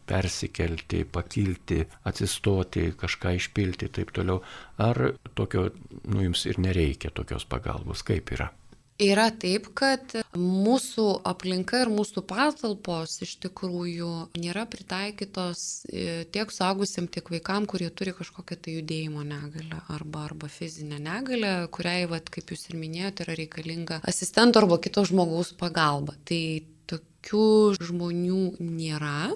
persikelti, 0.08 1.04
pakilti, 1.08 1.80
atsistoti, 2.08 2.90
kažką 3.00 3.36
išpilti 3.40 3.88
ir 3.88 3.96
taip 4.00 4.12
toliau. 4.16 4.42
Ar 4.82 5.16
tokio, 5.34 5.70
nu, 6.04 6.22
jums 6.26 6.46
ir 6.50 6.60
nereikia 6.62 7.12
tokios 7.14 7.48
pagalbos, 7.48 8.04
kaip 8.06 8.32
yra? 8.36 8.52
Yra 8.96 9.26
taip, 9.28 9.66
kad 9.76 10.14
mūsų 10.40 11.04
aplinka 11.28 11.82
ir 11.82 11.90
mūsų 11.92 12.22
patalpos 12.30 13.18
iš 13.26 13.34
tikrųjų 13.44 14.12
nėra 14.40 14.62
pritaikytos 14.72 15.84
e, 15.90 16.24
tiek 16.32 16.52
suaugusiam, 16.54 17.04
tiek 17.12 17.28
vaikam, 17.28 17.66
kurie 17.68 17.90
turi 17.92 18.14
kažkokią 18.16 18.56
tai 18.56 18.78
judėjimo 18.78 19.26
negalę 19.28 19.82
arba, 19.92 20.24
arba 20.30 20.48
fizinę 20.48 20.96
negalę, 21.04 21.52
kuriai, 21.76 22.06
vat, 22.08 22.32
kaip 22.32 22.54
jūs 22.54 22.70
ir 22.70 22.80
minėjote, 22.80 23.26
yra 23.26 23.36
reikalinga 23.36 24.00
asistento 24.00 24.64
arba 24.64 24.80
kito 24.80 25.04
žmogaus 25.04 25.52
pagalba. 25.60 26.16
Tai 26.24 26.40
tokių 26.90 27.48
žmonių 27.80 28.40
nėra, 28.62 29.32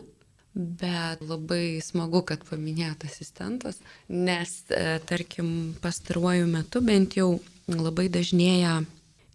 bet 0.54 1.22
labai 1.22 1.80
smagu, 1.84 2.24
kad 2.26 2.42
paminėt 2.48 3.06
asistentas, 3.06 3.78
nes, 4.08 4.64
e, 4.70 4.98
tarkim, 5.06 5.76
pastaruoju 5.82 6.48
metu 6.50 6.82
bent 6.82 7.16
jau 7.20 7.38
labai 7.70 8.08
dažnėja 8.10 8.80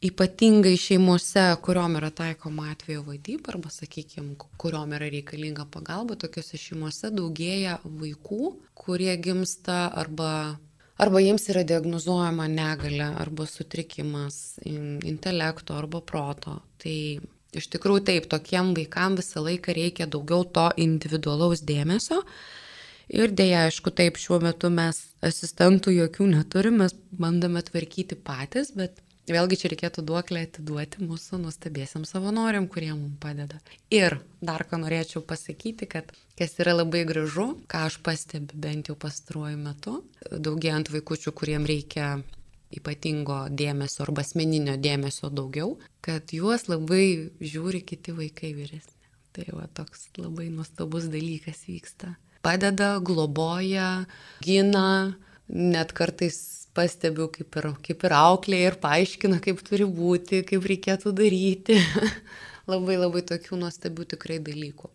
ypatingai 0.05 0.75
šeimose, 0.77 1.43
kuriuom 1.63 1.95
yra 1.99 2.11
taikoma 2.13 2.69
atvejo 2.73 3.05
vadyba 3.07 3.53
arba, 3.53 3.71
sakykime, 3.73 4.35
kuriuom 4.59 4.93
yra 4.97 5.07
reikalinga 5.11 5.65
pagalba, 5.71 6.17
tokiuose 6.19 6.59
šeimose 6.59 7.11
daugėja 7.15 7.79
vaikų, 7.85 8.51
kurie 8.77 9.15
gimsta 9.23 9.85
arba, 10.03 10.57
arba 11.01 11.23
jiems 11.23 11.47
yra 11.53 11.63
diagnozuojama 11.67 12.49
negalė 12.51 13.07
arba 13.23 13.47
sutrikimas 13.49 14.59
intelekto 14.65 15.77
arba 15.79 16.03
proto. 16.03 16.59
Tai 16.81 16.97
Iš 17.55 17.69
tikrųjų 17.75 18.03
taip, 18.09 18.27
tokiem 18.31 18.73
vaikam 18.77 19.15
visą 19.19 19.43
laiką 19.45 19.75
reikia 19.77 20.09
daugiau 20.11 20.43
to 20.57 20.69
individualaus 20.81 21.63
dėmesio. 21.65 22.21
Ir 23.13 23.33
dėja, 23.37 23.67
aišku, 23.69 23.93
taip, 23.93 24.17
šiuo 24.17 24.39
metu 24.41 24.71
mes 24.73 25.03
asistentų 25.25 25.93
jokių 25.93 26.29
neturime, 26.31 26.85
mes 26.85 26.95
bandome 27.13 27.61
tvarkyti 27.65 28.17
patys, 28.17 28.71
bet 28.73 28.97
vėlgi 29.29 29.59
čia 29.61 29.69
reikėtų 29.73 30.03
duoklę 30.05 30.45
atiduoti 30.45 31.05
mūsų 31.05 31.39
nustebėsiam 31.43 32.05
savanoriam, 32.05 32.67
kurie 32.69 32.91
mums 32.93 33.17
padeda. 33.21 33.59
Ir 33.93 34.19
dar 34.41 34.65
ką 34.69 34.81
norėčiau 34.81 35.23
pasakyti, 35.25 35.87
kad 35.89 36.11
kas 36.37 36.57
yra 36.61 36.75
labai 36.77 37.05
gražu, 37.09 37.51
ką 37.69 37.85
aš 37.89 37.99
pastebiu 38.05 38.57
bent 38.61 38.89
jau 38.91 38.97
pastaruoju 38.99 39.61
metu, 39.61 39.99
daugėjant 40.31 40.91
vaikučių, 40.93 41.33
kuriem 41.37 41.69
reikia 41.69 42.15
ypatingo 42.79 43.45
dėmesio 43.49 44.05
arba 44.05 44.23
asmeninio 44.25 44.75
dėmesio 44.81 45.31
daugiau, 45.33 45.75
kad 46.05 46.33
juos 46.35 46.67
labai 46.71 47.31
žiūri 47.41 47.83
kiti 47.87 48.15
vaikai 48.15 48.53
vyresni. 48.57 48.93
Tai 49.35 49.45
va 49.51 49.67
toks 49.67 50.09
labai 50.19 50.47
nuostabus 50.53 51.09
dalykas 51.11 51.65
vyksta. 51.67 52.15
Padeda, 52.45 52.95
globoja, 53.03 54.05
gina, 54.45 55.17
net 55.49 55.91
kartais 55.97 56.37
pastebiu, 56.75 57.27
kaip 57.33 57.55
ir, 57.59 57.71
kaip 57.83 58.03
ir 58.05 58.15
auklė 58.15 58.61
ir 58.67 58.77
paaiškina, 58.83 59.41
kaip 59.43 59.63
turi 59.65 59.87
būti, 59.89 60.43
kaip 60.47 60.67
reikėtų 60.71 61.15
daryti. 61.15 61.79
labai 62.71 62.97
labai 62.99 63.23
tokių 63.27 63.59
nuostabių 63.63 64.07
tikrai 64.15 64.39
dalykų. 64.43 64.91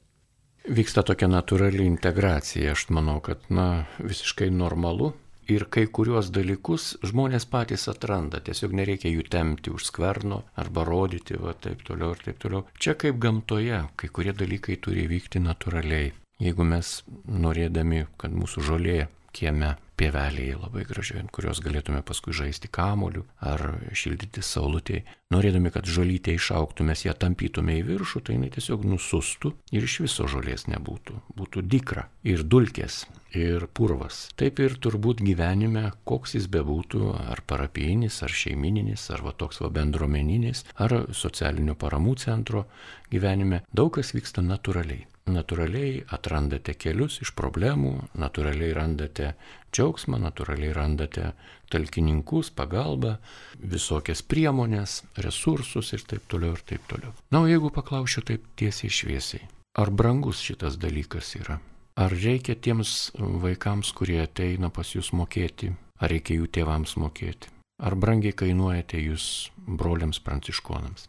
Vyksta 0.70 1.02
tokia 1.06 1.30
natūrali 1.30 1.86
integracija, 1.88 2.74
aš 2.74 2.90
manau, 2.92 3.18
kad 3.24 3.46
na, 3.48 3.86
visiškai 4.02 4.50
normalu 4.52 5.14
ir 5.50 5.66
kai 5.72 5.86
kuriuos 5.98 6.30
dalykus 6.34 6.86
žmonės 7.10 7.46
patys 7.50 7.88
atranda, 7.92 8.40
tiesiog 8.44 8.74
nereikia 8.80 9.10
jų 9.12 9.26
temti 9.32 9.72
už 9.74 9.88
skverno 9.90 10.42
arba 10.60 10.84
rodyti, 10.88 11.38
va 11.40 11.54
taip 11.54 11.84
toliau 11.86 12.14
ir 12.14 12.24
taip 12.24 12.40
toliau. 12.42 12.66
Čia 12.78 12.96
kaip 13.00 13.18
gamtoje, 13.22 13.84
kai 13.96 14.10
kurie 14.14 14.34
dalykai 14.36 14.78
turi 14.82 15.06
vykti 15.10 15.42
natūraliai. 15.44 16.12
Jeigu 16.40 16.64
mes 16.64 17.00
norėdami, 17.28 18.06
kad 18.20 18.32
mūsų 18.32 18.62
žolė 18.64 19.00
kieme 19.36 19.76
pievelėje 20.00 20.56
labai 20.56 20.86
gražiai, 20.88 21.20
ant 21.20 21.32
kurios 21.34 21.60
galėtume 21.60 22.00
paskui 22.06 22.32
žaisti 22.36 22.70
kamoliu 22.72 23.26
ar 23.44 23.62
šildyti 23.92 24.42
saulutėje. 24.44 25.04
Norėdami, 25.30 25.70
kad 25.74 25.86
žolytė 25.86 26.34
išauktų, 26.38 26.86
mes 26.88 27.04
ją 27.04 27.14
tampytume 27.20 27.76
į 27.78 27.84
viršų, 27.90 28.22
tai 28.26 28.38
jinai 28.38 28.48
tiesiog 28.54 28.86
nusustų 28.88 29.52
ir 29.76 29.86
iš 29.86 30.00
viso 30.06 30.26
žolės 30.30 30.66
nebūtų. 30.72 31.20
Būtų 31.38 31.62
dikra 31.70 32.08
ir 32.26 32.42
dulkės 32.42 33.04
ir 33.36 33.68
purvas. 33.76 34.24
Taip 34.40 34.58
ir 34.64 34.74
turbūt 34.82 35.22
gyvenime, 35.22 35.90
koks 36.08 36.34
jis 36.38 36.48
bebūtų, 36.50 37.04
ar 37.30 37.44
parapijinis, 37.46 38.22
ar 38.26 38.34
šeimininis, 38.42 39.06
ar 39.14 39.22
va 39.26 39.36
toks 39.36 39.62
va 39.62 39.70
bendruomeninis, 39.76 40.64
ar 40.82 40.96
socialinio 41.14 41.76
paramų 41.78 42.16
centro 42.24 42.66
gyvenime, 43.12 43.62
daug 43.70 43.92
kas 44.00 44.16
vyksta 44.16 44.42
natūraliai 44.42 45.09
natūraliai 45.28 46.04
atrandate 46.14 46.74
kelius 46.80 47.20
iš 47.24 47.32
problemų, 47.38 47.92
natūraliai 48.18 48.72
randate 48.76 49.34
džiaugsmą, 49.72 50.18
natūraliai 50.22 50.72
randate 50.74 51.32
talkininkus, 51.70 52.50
pagalbą, 52.56 53.16
visokias 53.60 54.22
priemonės, 54.26 55.00
resursus 55.22 55.92
ir 55.94 56.06
taip 56.08 56.26
toliau 56.30 56.56
ir 56.56 56.64
taip 56.66 56.86
toliau. 56.90 57.14
Na, 57.30 57.44
o 57.44 57.50
jeigu 57.50 57.70
paklausiu 57.74 58.24
taip 58.26 58.48
tiesiai 58.58 58.90
šviesiai, 58.90 59.44
ar 59.78 59.92
brangus 59.94 60.42
šitas 60.42 60.80
dalykas 60.80 61.34
yra? 61.38 61.60
Ar 62.00 62.12
reikia 62.14 62.56
tiems 62.56 63.10
vaikams, 63.18 63.92
kurie 63.92 64.20
ateina 64.22 64.70
pas 64.72 64.94
jūs 64.94 65.12
mokėti, 65.12 65.72
ar 66.00 66.12
reikia 66.12 66.38
jų 66.38 66.48
tėvams 66.56 66.96
mokėti? 66.96 67.50
Ar 67.80 67.96
brangiai 67.96 68.36
kainuojate 68.36 69.00
jūs 69.00 69.24
broliams 69.64 70.20
pranciškonams? 70.24 71.08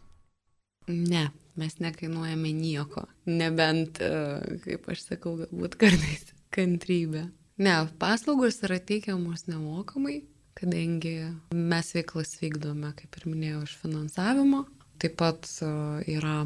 Ne, 0.91 1.29
mes 1.59 1.77
nekainuojame 1.83 2.51
nieko, 2.55 3.05
nebent, 3.29 4.01
e, 4.03 4.57
kaip 4.65 4.89
aš 4.91 5.05
sakau, 5.09 5.35
galbūt 5.41 5.77
kartais 5.81 6.31
kantrybė. 6.55 7.27
Ne, 7.61 7.75
paslaugos 8.01 8.61
yra 8.65 8.79
teikiamos 8.81 9.45
nemokamai, 9.49 10.21
kadangi 10.57 11.15
mes 11.53 11.91
veiklas 11.95 12.37
vykdome, 12.41 12.93
kaip 12.97 13.19
ir 13.19 13.27
minėjau, 13.29 13.65
iš 13.67 13.75
finansavimo. 13.83 14.65
Taip 15.01 15.17
pat 15.21 15.49
e, 15.61 15.71
yra 16.17 16.41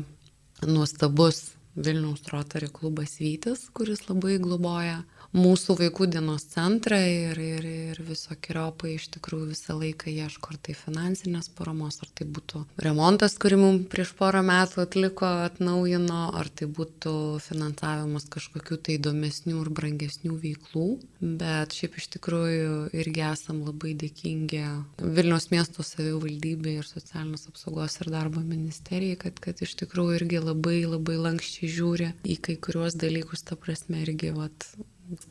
nuostabus 0.65 1.55
Vilniaus 1.76 2.24
Rotary 2.32 2.70
klubas 2.72 3.18
Vytis, 3.20 3.68
kuris 3.76 4.08
labai 4.10 4.38
globoja 4.40 5.04
mūsų 5.36 5.76
vaikų 5.80 6.08
dienos 6.14 6.46
centrą 6.54 6.98
ir, 7.02 7.40
ir, 7.42 7.66
ir 7.66 8.00
visokiojopai 8.08 8.94
iš 8.96 9.10
tikrųjų 9.18 9.50
visą 9.52 9.76
laiką 9.76 10.12
ieško 10.14 10.54
ar 10.54 10.60
tai 10.64 10.76
finansinės 10.80 11.50
paramos, 11.58 12.00
ar 12.04 12.12
tai 12.16 12.28
būtų 12.32 12.62
remontas, 12.86 13.36
kurį 13.42 13.60
mums 13.60 13.90
prieš 13.92 14.14
porą 14.16 14.44
metų 14.48 14.86
atliko, 14.86 15.28
atnaujino, 15.50 16.22
ar 16.40 16.48
tai 16.48 16.70
būtų 16.72 17.16
finansavimas 17.44 18.30
kažkokių 18.32 18.80
tai 18.86 18.96
įdomesnių 19.00 19.58
ir 19.60 19.72
brangesnių 19.76 20.38
veiklų. 20.40 20.88
Bet 21.20 21.76
šiaip 21.76 22.00
iš 22.00 22.08
tikrųjų 22.16 22.78
irgi 22.96 23.26
esam 23.28 23.64
labai 23.66 23.96
dėkingi 24.00 24.64
Vilniaus 25.02 25.50
miesto 25.52 25.84
savivaldybė 25.84 26.78
ir 26.80 26.88
socialinės 26.88 27.50
apsaugos 27.52 28.00
ir 28.00 28.14
darbo 28.14 28.44
ministerijai, 28.46 29.20
kad, 29.26 29.44
kad 29.44 29.60
iš 29.66 29.76
tikrųjų 29.84 30.22
irgi 30.22 30.44
labai 30.44 30.80
labai 30.88 31.20
lankščiai 31.28 31.64
žiūri 31.71 32.12
į 32.28 32.38
kai 32.47 32.58
kuriuos 32.62 32.97
dalykus, 32.99 33.45
ta 33.47 33.58
prasme 33.60 34.01
irgi 34.04 34.32
vat, 34.36 34.67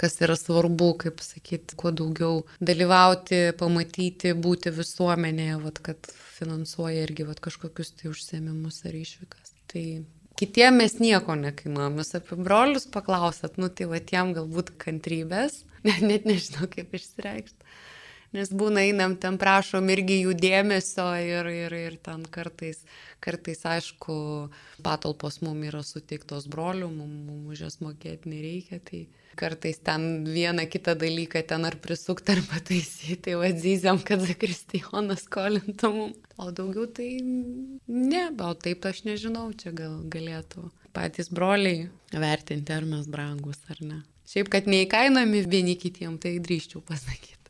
kas 0.00 0.18
yra 0.24 0.36
svarbu, 0.38 0.90
kaip 1.04 1.22
sakyti, 1.24 1.76
kuo 1.78 1.92
daugiau 1.94 2.42
dalyvauti, 2.62 3.54
pamatyti, 3.60 4.34
būti 4.38 4.72
visuomenėje, 4.74 5.60
vat, 5.64 5.80
kad 5.84 6.10
finansuoja 6.38 7.06
irgi 7.06 7.26
vat, 7.28 7.42
kažkokius 7.44 7.94
tai 7.98 8.12
užsiemimus 8.12 8.82
ar 8.88 8.98
išvykas. 8.98 9.54
Tai 9.72 9.84
kitiem 10.40 10.80
mes 10.82 10.98
nieko 11.02 11.36
nekainuojam, 11.38 12.00
jūs 12.00 12.14
apie 12.18 12.38
brolius 12.40 12.88
paklausat, 12.90 13.58
nu 13.60 13.70
tai 13.70 13.88
va 13.90 14.02
tiem 14.02 14.34
galbūt 14.36 14.74
kantrybės, 14.82 15.62
net, 15.86 16.02
net 16.10 16.28
nežinau 16.28 16.70
kaip 16.70 16.94
išsireikšti. 16.98 17.63
Nes 18.34 18.50
būna 18.50 18.82
einam 18.88 19.14
ten 19.20 19.36
prašom 19.38 19.90
irgi 19.94 20.20
jų 20.24 20.32
dėmesio 20.42 21.06
ir, 21.22 21.48
ir, 21.54 21.74
ir 21.78 21.98
ten 22.02 22.24
kartais, 22.34 22.80
kartais 23.22 23.62
aišku, 23.70 24.16
patalpos 24.82 25.38
mums 25.44 25.68
yra 25.70 25.84
suteiktos 25.86 26.48
brolių, 26.50 26.88
mums, 26.90 27.20
mums 27.28 27.52
už 27.54 27.66
jas 27.68 27.78
mokėti 27.84 28.32
nereikia, 28.32 28.80
tai 28.82 29.04
kartais 29.38 29.78
ten 29.86 30.24
vieną 30.26 30.66
kitą 30.70 30.96
dalyką 30.98 31.44
ten 31.46 31.66
ar 31.68 31.76
prisukti, 31.82 32.34
ar 32.34 32.42
pataisyti, 32.50 33.20
tai 33.28 33.36
vadzysiam, 33.38 34.00
kad 34.02 34.22
Zakristijonas 34.26 35.26
skolintų 35.28 35.92
mums. 35.94 36.20
O 36.34 36.48
daugiau 36.50 36.88
tai 36.90 37.20
ne, 37.22 38.24
o 38.42 38.50
taip 38.58 38.88
aš 38.90 39.04
nežinau, 39.06 39.52
čia 39.54 39.70
gal 39.70 40.00
galėtų 40.10 40.66
patys 40.94 41.30
broliai 41.30 41.86
vertinti, 42.10 42.74
ar 42.74 42.86
mes 42.90 43.06
brangus 43.10 43.62
ar 43.70 43.78
ne. 43.86 44.00
Šiaip, 44.26 44.50
kad 44.50 44.66
neįkainami 44.70 45.44
vieni 45.46 45.76
kitiem, 45.78 46.18
tai 46.18 46.40
drįščiau 46.42 46.82
pasakyti. 46.88 47.43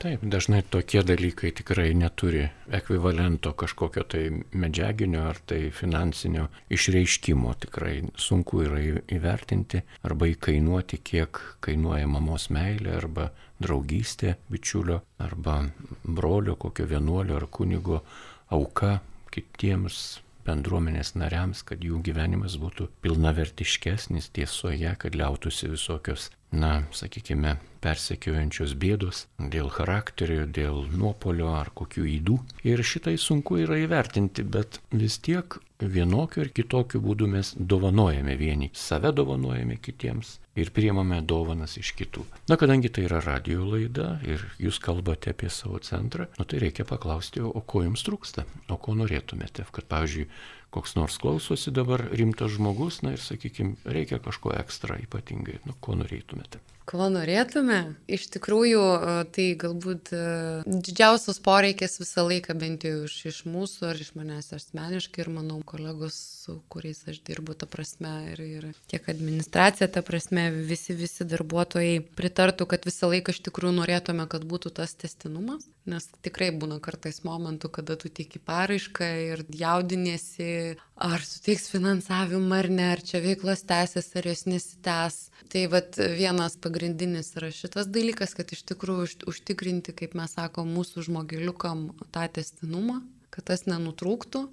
Taip, 0.00 0.22
dažnai 0.24 0.62
tokie 0.64 1.02
dalykai 1.04 1.50
tikrai 1.52 1.90
neturi 1.92 2.46
ekvivalento 2.72 3.50
kažkokio 3.52 4.04
tai 4.08 4.22
medžiaginio 4.56 5.26
ar 5.28 5.36
tai 5.44 5.58
finansinio 5.76 6.46
išreiškimo. 6.72 7.52
Tikrai 7.66 7.98
sunku 8.16 8.62
yra 8.64 8.80
įvertinti 9.12 9.82
arba 10.08 10.30
įkainuoti, 10.30 11.02
kiek 11.04 11.42
kainuoja 11.60 12.08
mamos 12.08 12.48
meilė 12.48 12.94
arba 12.96 13.28
draugystė 13.60 14.38
bičiulio 14.48 15.02
arba 15.20 15.58
brolio, 16.04 16.56
kokio 16.56 16.88
vienuolio 16.88 17.36
ar 17.36 17.44
kunigo 17.52 18.00
auka 18.48 19.02
kitiems 19.36 20.22
bendruomenės 20.48 21.12
nariams, 21.20 21.60
kad 21.60 21.84
jų 21.84 22.00
gyvenimas 22.08 22.56
būtų 22.62 22.88
pilnavertiškesnis 23.04 24.32
tiesoje, 24.32 24.96
kad 24.96 25.12
liautųsi 25.12 25.68
visokios 25.76 26.30
na, 26.56 26.86
sakykime, 26.96 27.58
persekiojančios 27.84 28.74
bėdos 28.80 29.24
dėl 29.38 29.70
charakterio, 29.72 30.44
dėl 30.46 30.84
nuopolio 30.92 31.54
ar 31.56 31.72
kokių 31.74 32.06
įdų. 32.18 32.38
Ir 32.68 32.84
šitai 32.84 33.16
sunku 33.20 33.60
yra 33.64 33.80
įvertinti, 33.84 34.44
bet 34.44 34.80
vis 34.92 35.18
tiek 35.18 35.58
vienokiu 35.80 36.44
ir 36.44 36.52
kitokiu 36.52 37.00
būdu 37.00 37.28
mes 37.30 37.54
dovanojame 37.56 38.36
vieni, 38.36 38.70
save 38.76 39.12
dovanojame 39.16 39.78
kitiems 39.80 40.36
ir 40.60 40.72
priemame 40.76 41.20
dovanas 41.24 41.76
iš 41.80 41.92
kitų. 41.96 42.24
Na, 42.50 42.58
kadangi 42.60 42.90
tai 42.92 43.06
yra 43.08 43.22
radio 43.24 43.64
laida 43.64 44.18
ir 44.26 44.44
jūs 44.60 44.80
kalbate 44.82 45.32
apie 45.32 45.48
savo 45.52 45.80
centrą, 45.84 46.28
nu 46.38 46.44
tai 46.44 46.60
reikia 46.64 46.84
paklausti, 46.88 47.40
o 47.40 47.60
ko 47.60 47.84
jums 47.86 48.04
trūksta, 48.06 48.44
o 48.68 48.76
ko 48.76 48.96
norėtumėte, 48.98 49.64
kad, 49.72 49.88
pavyzdžiui, 49.90 50.26
koks 50.74 50.94
nors 50.98 51.16
klausosi 51.22 51.72
dabar 51.74 52.04
rimtas 52.12 52.54
žmogus, 52.56 53.00
na 53.06 53.14
ir 53.16 53.22
sakykime, 53.22 53.78
reikia 53.84 54.20
kažko 54.22 54.54
ekstra 54.58 55.00
ypatingai, 55.06 55.60
nu 55.66 55.74
ko 55.80 55.96
norėtumėte. 55.98 56.60
Ko 56.90 57.06
norėtume? 57.06 57.94
Iš 58.10 58.24
tikrųjų, 58.34 58.80
e, 58.82 59.12
tai 59.30 59.44
galbūt 59.62 60.10
e, 60.10 60.22
didžiausias 60.66 61.38
poreikis 61.44 62.00
visą 62.00 62.24
laiką 62.26 62.56
bent 62.58 62.82
jau 62.82 63.04
iš, 63.06 63.14
iš 63.30 63.38
mūsų 63.46 63.86
ar 63.92 64.00
iš 64.02 64.10
manęs 64.18 64.50
asmeniškai 64.56 65.22
ir 65.22 65.30
manau 65.30 65.60
kolegos, 65.62 66.18
su 66.42 66.56
kuriais 66.72 67.04
aš 67.06 67.20
dirbu, 67.28 67.54
ta 67.54 67.68
prasme, 67.70 68.10
ir, 68.32 68.42
ir 68.42 68.66
tiek 68.90 69.06
administracija, 69.12 69.86
ta 69.86 70.02
prasme, 70.02 70.48
visi, 70.50 70.96
visi 70.98 71.28
darbuotojai 71.30 72.00
pritartų, 72.18 72.66
kad 72.74 72.90
visą 72.90 73.12
laiką 73.14 73.36
iš 73.36 73.44
tikrųjų 73.46 73.76
norėtume, 73.78 74.26
kad 74.32 74.48
būtų 74.50 74.74
tas 74.80 74.96
testinumas, 74.98 75.70
nes 75.88 76.06
tikrai 76.24 76.50
būna 76.56 76.78
kartais 76.82 77.22
momentų, 77.24 77.70
kada 77.72 77.96
tu 78.00 78.10
tiki 78.12 78.40
paraišką 78.42 79.08
ir 79.24 79.42
jaudinėsi, 79.56 80.76
ar 81.00 81.24
suteiks 81.24 81.70
finansavimą 81.72 82.58
ar 82.58 82.68
ne, 82.72 82.88
ar 82.96 83.02
čia 83.04 83.22
veiklos 83.24 83.64
tęsis, 83.68 84.10
ar 84.18 84.28
jos 84.30 84.44
nesitęs. 84.48 85.18
Tai 85.50 85.64
vad 85.72 85.96
vienas 86.18 86.58
pagrindinis 86.60 87.32
yra 87.38 87.50
šitas 87.54 87.90
dalykas, 87.90 88.36
kad 88.38 88.52
iš 88.54 88.64
tikrųjų 88.70 89.26
užtikrinti, 89.30 89.96
kaip 89.96 90.16
mes 90.18 90.36
sakom, 90.36 90.70
mūsų 90.76 91.06
žmogeliukam 91.08 91.88
tą 92.14 92.26
testinumą, 92.40 93.00
kad 93.34 93.48
tas 93.52 93.66
nenutrūktų. 93.70 94.46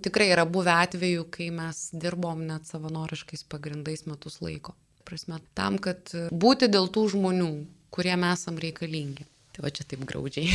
Tikrai 0.00 0.30
yra 0.32 0.46
buvę 0.48 0.78
atvejų, 0.86 1.26
kai 1.28 1.50
mes 1.52 1.90
dirbom 1.92 2.46
net 2.48 2.70
savanoriškais 2.70 3.44
pagrindais 3.52 4.06
metus 4.08 4.40
laiko. 4.40 4.72
Prasme, 5.04 5.40
tam, 5.58 5.76
kad 5.82 6.12
būti 6.30 6.70
dėl 6.72 6.88
tų 6.92 7.08
žmonių, 7.16 7.50
kuriem 7.92 8.24
esam 8.30 8.56
reikalingi. 8.62 9.26
Tai 9.54 9.66
va 9.66 9.74
čia 9.74 9.86
taip 9.88 10.02
graudžiai. 10.06 10.50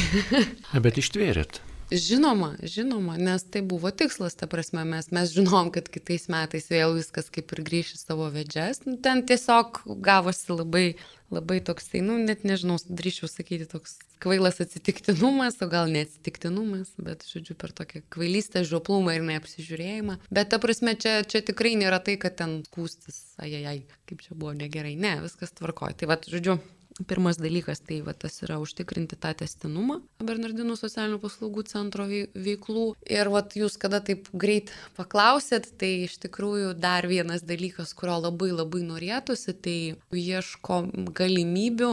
Bet 0.86 0.99
ištvėrėt. 1.01 1.62
Žinoma, 1.91 2.55
žinoma, 2.65 3.13
nes 3.17 3.43
tai 3.45 3.62
buvo 3.62 3.91
tikslas, 3.93 4.34
ta 4.34 4.47
prasme, 4.49 4.81
mes, 4.89 5.12
mes 5.13 5.29
žinom, 5.29 5.69
kad 5.73 5.86
kitais 5.93 6.25
metais 6.34 6.65
vėl 6.71 6.95
viskas 6.97 7.29
kaip 7.29 7.53
ir 7.53 7.62
grįš 7.67 7.91
į 7.93 7.99
savo 7.99 8.29
vedžias. 8.34 8.81
Nu, 8.88 8.95
ten 8.97 9.21
tiesiog 9.29 9.84
gavosi 10.01 10.49
labai, 10.49 10.86
labai 11.29 11.60
toks, 11.62 11.91
tai, 11.91 12.01
nu, 12.01 12.17
net 12.17 12.41
nežinau, 12.41 12.79
drįšiau 12.89 13.29
sakyti, 13.29 13.67
toks 13.69 13.99
kvailas 14.23 14.58
atsitiktinumas, 14.65 15.60
o 15.62 15.69
gal 15.69 15.91
neatsitiktinumas, 15.93 16.95
bet, 16.97 17.27
žodžiu, 17.29 17.53
per 17.62 17.75
tokią 17.77 18.01
kvailystę, 18.15 18.65
žioplumą 18.65 19.19
ir 19.19 19.27
neapsižiūrėjimą. 19.29 20.17
Bet, 20.34 20.49
ta 20.55 20.58
prasme, 20.63 20.95
čia, 20.97 21.19
čia 21.21 21.43
tikrai 21.45 21.75
nėra 21.77 22.01
tai, 22.01 22.17
kad 22.17 22.39
ten 22.41 22.63
kūstis, 22.73 23.38
ajajai, 23.45 23.84
kaip 24.10 24.25
čia 24.25 24.34
buvo 24.34 24.58
negerai. 24.58 24.95
Ne, 24.97 25.19
viskas 25.21 25.53
tvarkoja. 25.53 25.99
Tai, 26.01 26.10
va, 26.10 26.17
žodžiu, 26.17 26.58
Pirmas 27.03 27.36
dalykas 27.36 27.81
tai 27.84 27.97
va, 28.05 28.13
tas 28.15 28.38
yra 28.45 28.55
užtikrinti 28.63 29.17
tą 29.19 29.34
testinumą 29.36 29.97
Bernardinų 30.23 30.77
socialinių 30.79 31.17
paslaugų 31.19 31.65
centro 31.67 32.05
veiklų. 32.08 32.86
Ir 33.12 33.29
va, 33.34 33.41
jūs 33.43 33.73
kada 33.81 33.99
taip 33.99 34.29
greit 34.31 34.71
paklausėt, 34.95 35.73
tai 35.75 36.05
iš 36.05 36.15
tikrųjų 36.23 36.69
dar 36.79 37.03
vienas 37.12 37.43
dalykas, 37.43 37.91
kurio 37.99 38.15
labai 38.23 38.53
labai 38.53 38.86
norėtųsi, 38.88 39.55
tai 39.60 39.77
ieško 40.15 40.77
galimybių, 41.19 41.89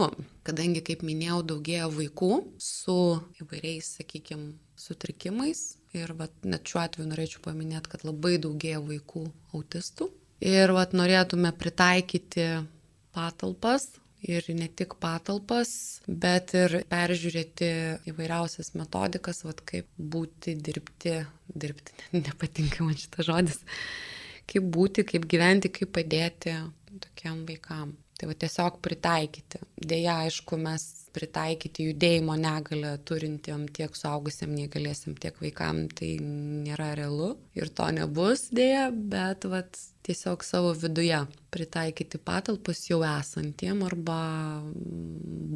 kadangi, 0.47 0.83
kaip 0.87 1.03
minėjau, 1.03 1.41
daugėja 1.51 1.89
vaikų 1.91 2.31
su 2.63 2.95
įvairiais, 3.43 3.89
sakykime, 3.99 4.53
sutrikimais. 4.79 5.65
Ir 5.93 6.15
vat, 6.15 6.31
net 6.47 6.63
šiuo 6.63 6.79
atveju 6.79 7.09
norėčiau 7.09 7.43
paminėti, 7.43 7.91
kad 7.91 8.07
labai 8.07 8.37
daugėja 8.41 8.79
vaikų 8.87 9.25
autistų. 9.51 10.07
Ir 10.39 10.71
vat, 10.75 10.95
norėtume 10.95 11.51
pritaikyti 11.59 12.47
patalpas 13.13 13.91
ir 14.23 14.47
ne 14.55 14.69
tik 14.71 14.95
patalpas, 15.03 15.73
bet 16.07 16.53
ir 16.57 16.79
peržiūrėti 16.91 17.69
įvairiausias 18.11 18.73
metodikas, 18.79 19.43
vad 19.47 19.63
kaip 19.67 19.89
būti, 19.97 20.55
dirbti, 20.55 21.17
dirbti, 21.49 21.97
nepatinka 22.25 22.87
man 22.87 22.97
šitas 22.99 23.27
žodis, 23.29 23.59
kaip 24.49 24.71
būti, 24.75 25.05
kaip 25.07 25.27
gyventi, 25.29 25.73
kaip 25.73 25.93
padėti 25.95 26.55
tokiam 27.03 27.43
vaikam. 27.49 27.97
Tai 28.13 28.27
va 28.29 28.35
tiesiog 28.37 28.75
pritaikyti. 28.85 29.59
Deja, 29.89 30.19
aišku, 30.23 30.55
mes 30.61 30.83
pritaikyti 31.15 31.87
judėjimo 31.89 32.35
negalę 32.39 32.93
turintiem 33.09 33.65
tiek 33.73 33.97
suaugusiam 33.97 34.53
negalėsim, 34.53 35.15
tiek 35.19 35.37
vaikam, 35.41 35.87
tai 35.91 36.13
nėra 36.21 36.93
realu 36.99 37.33
ir 37.57 37.71
to 37.73 37.89
nebus 37.97 38.47
dėja, 38.53 38.87
bet 38.93 39.49
vat, 39.49 39.81
tiesiog 40.03 40.43
savo 40.43 40.73
viduje 40.77 41.19
pritaikyti 41.53 42.19
patalpas 42.19 42.85
jau 42.89 43.01
esantiem 43.07 43.83
arba 43.87 44.19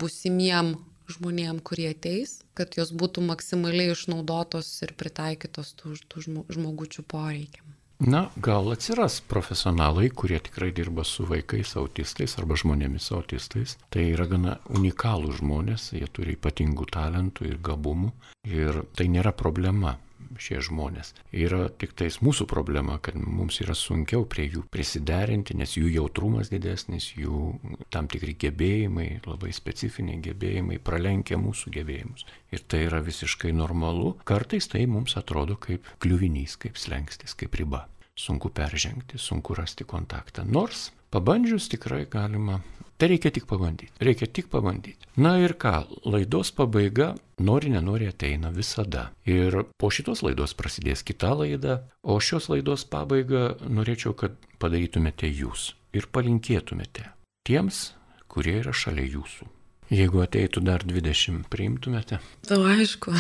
busimiem 0.02 0.76
žmonėm, 1.12 1.62
kurie 1.64 1.88
ateis, 1.94 2.42
kad 2.58 2.76
jos 2.76 2.92
būtų 2.92 3.24
maksimaliai 3.30 3.94
išnaudotos 3.94 4.70
ir 4.84 4.94
pritaikytos 5.00 5.74
tų, 5.80 5.96
tų 6.12 6.24
žmogučių 6.52 7.06
poreikiam. 7.08 7.68
Na, 7.98 8.28
gal 8.38 8.68
atsiras 8.70 9.16
profesionalai, 9.26 10.12
kurie 10.14 10.38
tikrai 10.44 10.70
dirba 10.70 11.02
su 11.08 11.26
vaikais 11.26 11.72
autistais 11.82 12.36
arba 12.38 12.54
žmonėmis 12.54 13.08
autistais. 13.18 13.74
Tai 13.90 14.04
yra 14.12 14.28
gana 14.30 14.60
unikalų 14.70 15.34
žmonės, 15.40 15.88
jie 15.98 16.06
turi 16.14 16.36
ypatingų 16.38 16.86
talentų 16.94 17.48
ir 17.50 17.58
gabumų 17.58 18.12
ir 18.46 18.84
tai 18.94 19.10
nėra 19.10 19.34
problema 19.34 19.96
šie 20.42 20.60
žmonės. 20.66 21.14
Yra 21.36 21.68
tik 21.70 21.96
tais 21.98 22.20
mūsų 22.24 22.48
problema, 22.50 22.98
kad 23.04 23.18
mums 23.20 23.62
yra 23.64 23.76
sunkiau 23.78 24.26
prie 24.30 24.48
jų 24.50 24.66
prisiderinti, 24.74 25.56
nes 25.58 25.78
jų 25.78 25.92
jautrumas 25.96 26.52
didesnis, 26.54 27.12
jų 27.18 27.58
tam 27.94 28.10
tikri 28.12 28.36
gebėjimai, 28.40 29.10
labai 29.28 29.54
specifiniai 29.56 30.22
gebėjimai 30.30 30.82
pralenkia 30.84 31.40
mūsų 31.42 31.74
gebėjimus. 31.80 32.28
Ir 32.52 32.64
tai 32.68 32.86
yra 32.88 33.02
visiškai 33.06 33.54
normalu. 33.56 34.16
Kartais 34.28 34.70
tai 34.72 34.86
mums 34.90 35.18
atrodo 35.20 35.58
kaip 35.62 35.88
kliuvinys, 36.04 36.58
kaip 36.62 36.80
slengstis, 36.80 37.38
kaip 37.38 37.56
riba. 37.60 37.86
Sunku 38.18 38.50
peržengti, 38.50 39.20
sunku 39.22 39.54
rasti 39.54 39.86
kontaktą. 39.86 40.42
Nors 40.50 40.88
pabandžius 41.14 41.70
tikrai 41.72 42.06
galima 42.12 42.62
Tai 42.98 43.08
reikia 43.12 43.30
tik 43.30 43.46
pabandyti. 43.46 43.92
Reikia 44.02 44.26
tik 44.26 44.48
pabandyti. 44.50 45.06
Na 45.22 45.36
ir 45.38 45.54
ką, 45.54 45.84
laidos 46.10 46.50
pabaiga 46.58 47.12
nori 47.38 47.70
nenori 47.70 48.08
ateina 48.10 48.50
visada. 48.50 49.12
Ir 49.30 49.54
po 49.78 49.92
šitos 49.94 50.24
laidos 50.26 50.56
prasidės 50.58 51.06
kita 51.06 51.36
laida, 51.38 51.84
o 52.02 52.18
šios 52.18 52.50
laidos 52.50 52.88
pabaigą 52.90 53.52
norėčiau, 53.70 54.16
kad 54.18 54.34
padarytumėte 54.58 55.30
jūs 55.30 55.76
ir 55.94 56.10
palinkėtumėte 56.10 57.06
tiems, 57.46 57.92
kurie 58.26 58.58
yra 58.64 58.74
šalia 58.74 59.06
jūsų. 59.06 59.46
Jeigu 59.94 60.24
ateitų 60.26 60.66
dar 60.66 60.82
20, 60.84 61.46
priimtumėte? 61.54 62.18
O 62.52 62.64
aišku. 62.66 63.14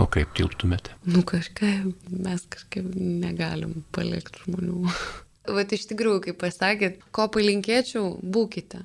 O 0.00 0.08
kaip 0.10 0.32
tilptumėte? 0.34 0.96
Nu 1.06 1.20
kažkaip, 1.28 1.92
mes 2.08 2.48
kažkaip 2.50 2.88
negalim 2.96 3.84
palikti 3.94 4.48
žmonių. 4.48 4.88
Vat 5.44 5.72
iš 5.76 5.84
tikrųjų, 5.90 6.20
kaip 6.28 6.38
pasakėt, 6.40 7.02
ko 7.12 7.28
palinkėčiau, 7.32 8.14
būkite. 8.22 8.84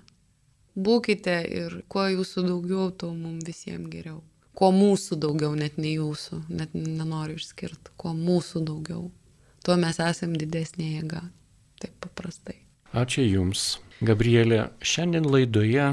Būkite 0.79 1.35
ir 1.47 1.77
kuo 1.91 2.05
jūsų 2.11 2.43
daugiau, 2.47 2.89
tuo 2.91 3.13
mums 3.15 3.47
visiems 3.47 3.87
geriau. 3.91 4.19
Kuo 4.59 4.73
mūsų 4.75 5.15
daugiau, 5.23 5.53
net 5.55 5.77
ne 5.79 5.93
jūsų, 5.95 6.41
net 6.51 6.75
nenoriu 6.75 7.37
išskirti, 7.39 7.93
kuo 7.99 8.11
mūsų 8.15 8.63
daugiau, 8.67 9.05
tuo 9.63 9.77
mes 9.79 10.01
esame 10.03 10.39
didesnė 10.41 10.97
jėga. 10.97 11.23
Taip 11.79 11.95
paprastai. 12.03 12.57
Ačiū 12.91 13.23
Jums. 13.23 13.77
Gabrielė, 14.03 14.69
šiandien 14.83 15.27
laidoje 15.27 15.85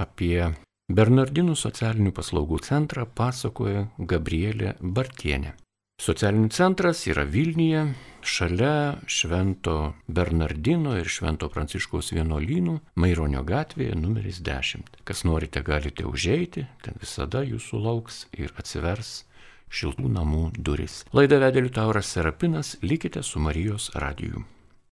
apie 0.00 0.52
Bernardinų 0.92 1.56
socialinių 1.56 2.12
paslaugų 2.16 2.60
centrą 2.64 3.04
pasakoja 3.08 3.86
Gabrielė 3.96 4.74
Bartienė. 4.80 5.54
Socialinis 6.00 6.56
centras 6.58 7.04
yra 7.06 7.24
Vilniuje, 7.24 7.86
šalia 8.24 8.96
Švento 9.06 9.94
Bernardino 10.06 10.96
ir 10.98 11.08
Švento 11.08 11.48
Pranciškaus 11.52 12.12
vienuolynų 12.16 12.78
Maironio 13.00 13.44
gatvėje 13.46 13.94
numeris 14.00 14.40
10. 14.44 14.98
Kas 15.04 15.24
norite, 15.28 15.62
galite 15.62 16.08
užeiti, 16.08 16.66
ten 16.82 16.98
visada 17.00 17.44
jūsų 17.44 17.84
lauks 17.84 18.24
ir 18.32 18.54
atsivers 18.58 19.22
šiltų 19.74 20.10
namų 20.16 20.48
duris. 20.56 21.02
Laidą 21.12 21.40
vedė 21.42 21.64
Liutauras 21.66 22.10
Serapinas, 22.14 22.76
likite 22.82 23.22
su 23.22 23.42
Marijos 23.42 23.90
radiju. 23.94 24.44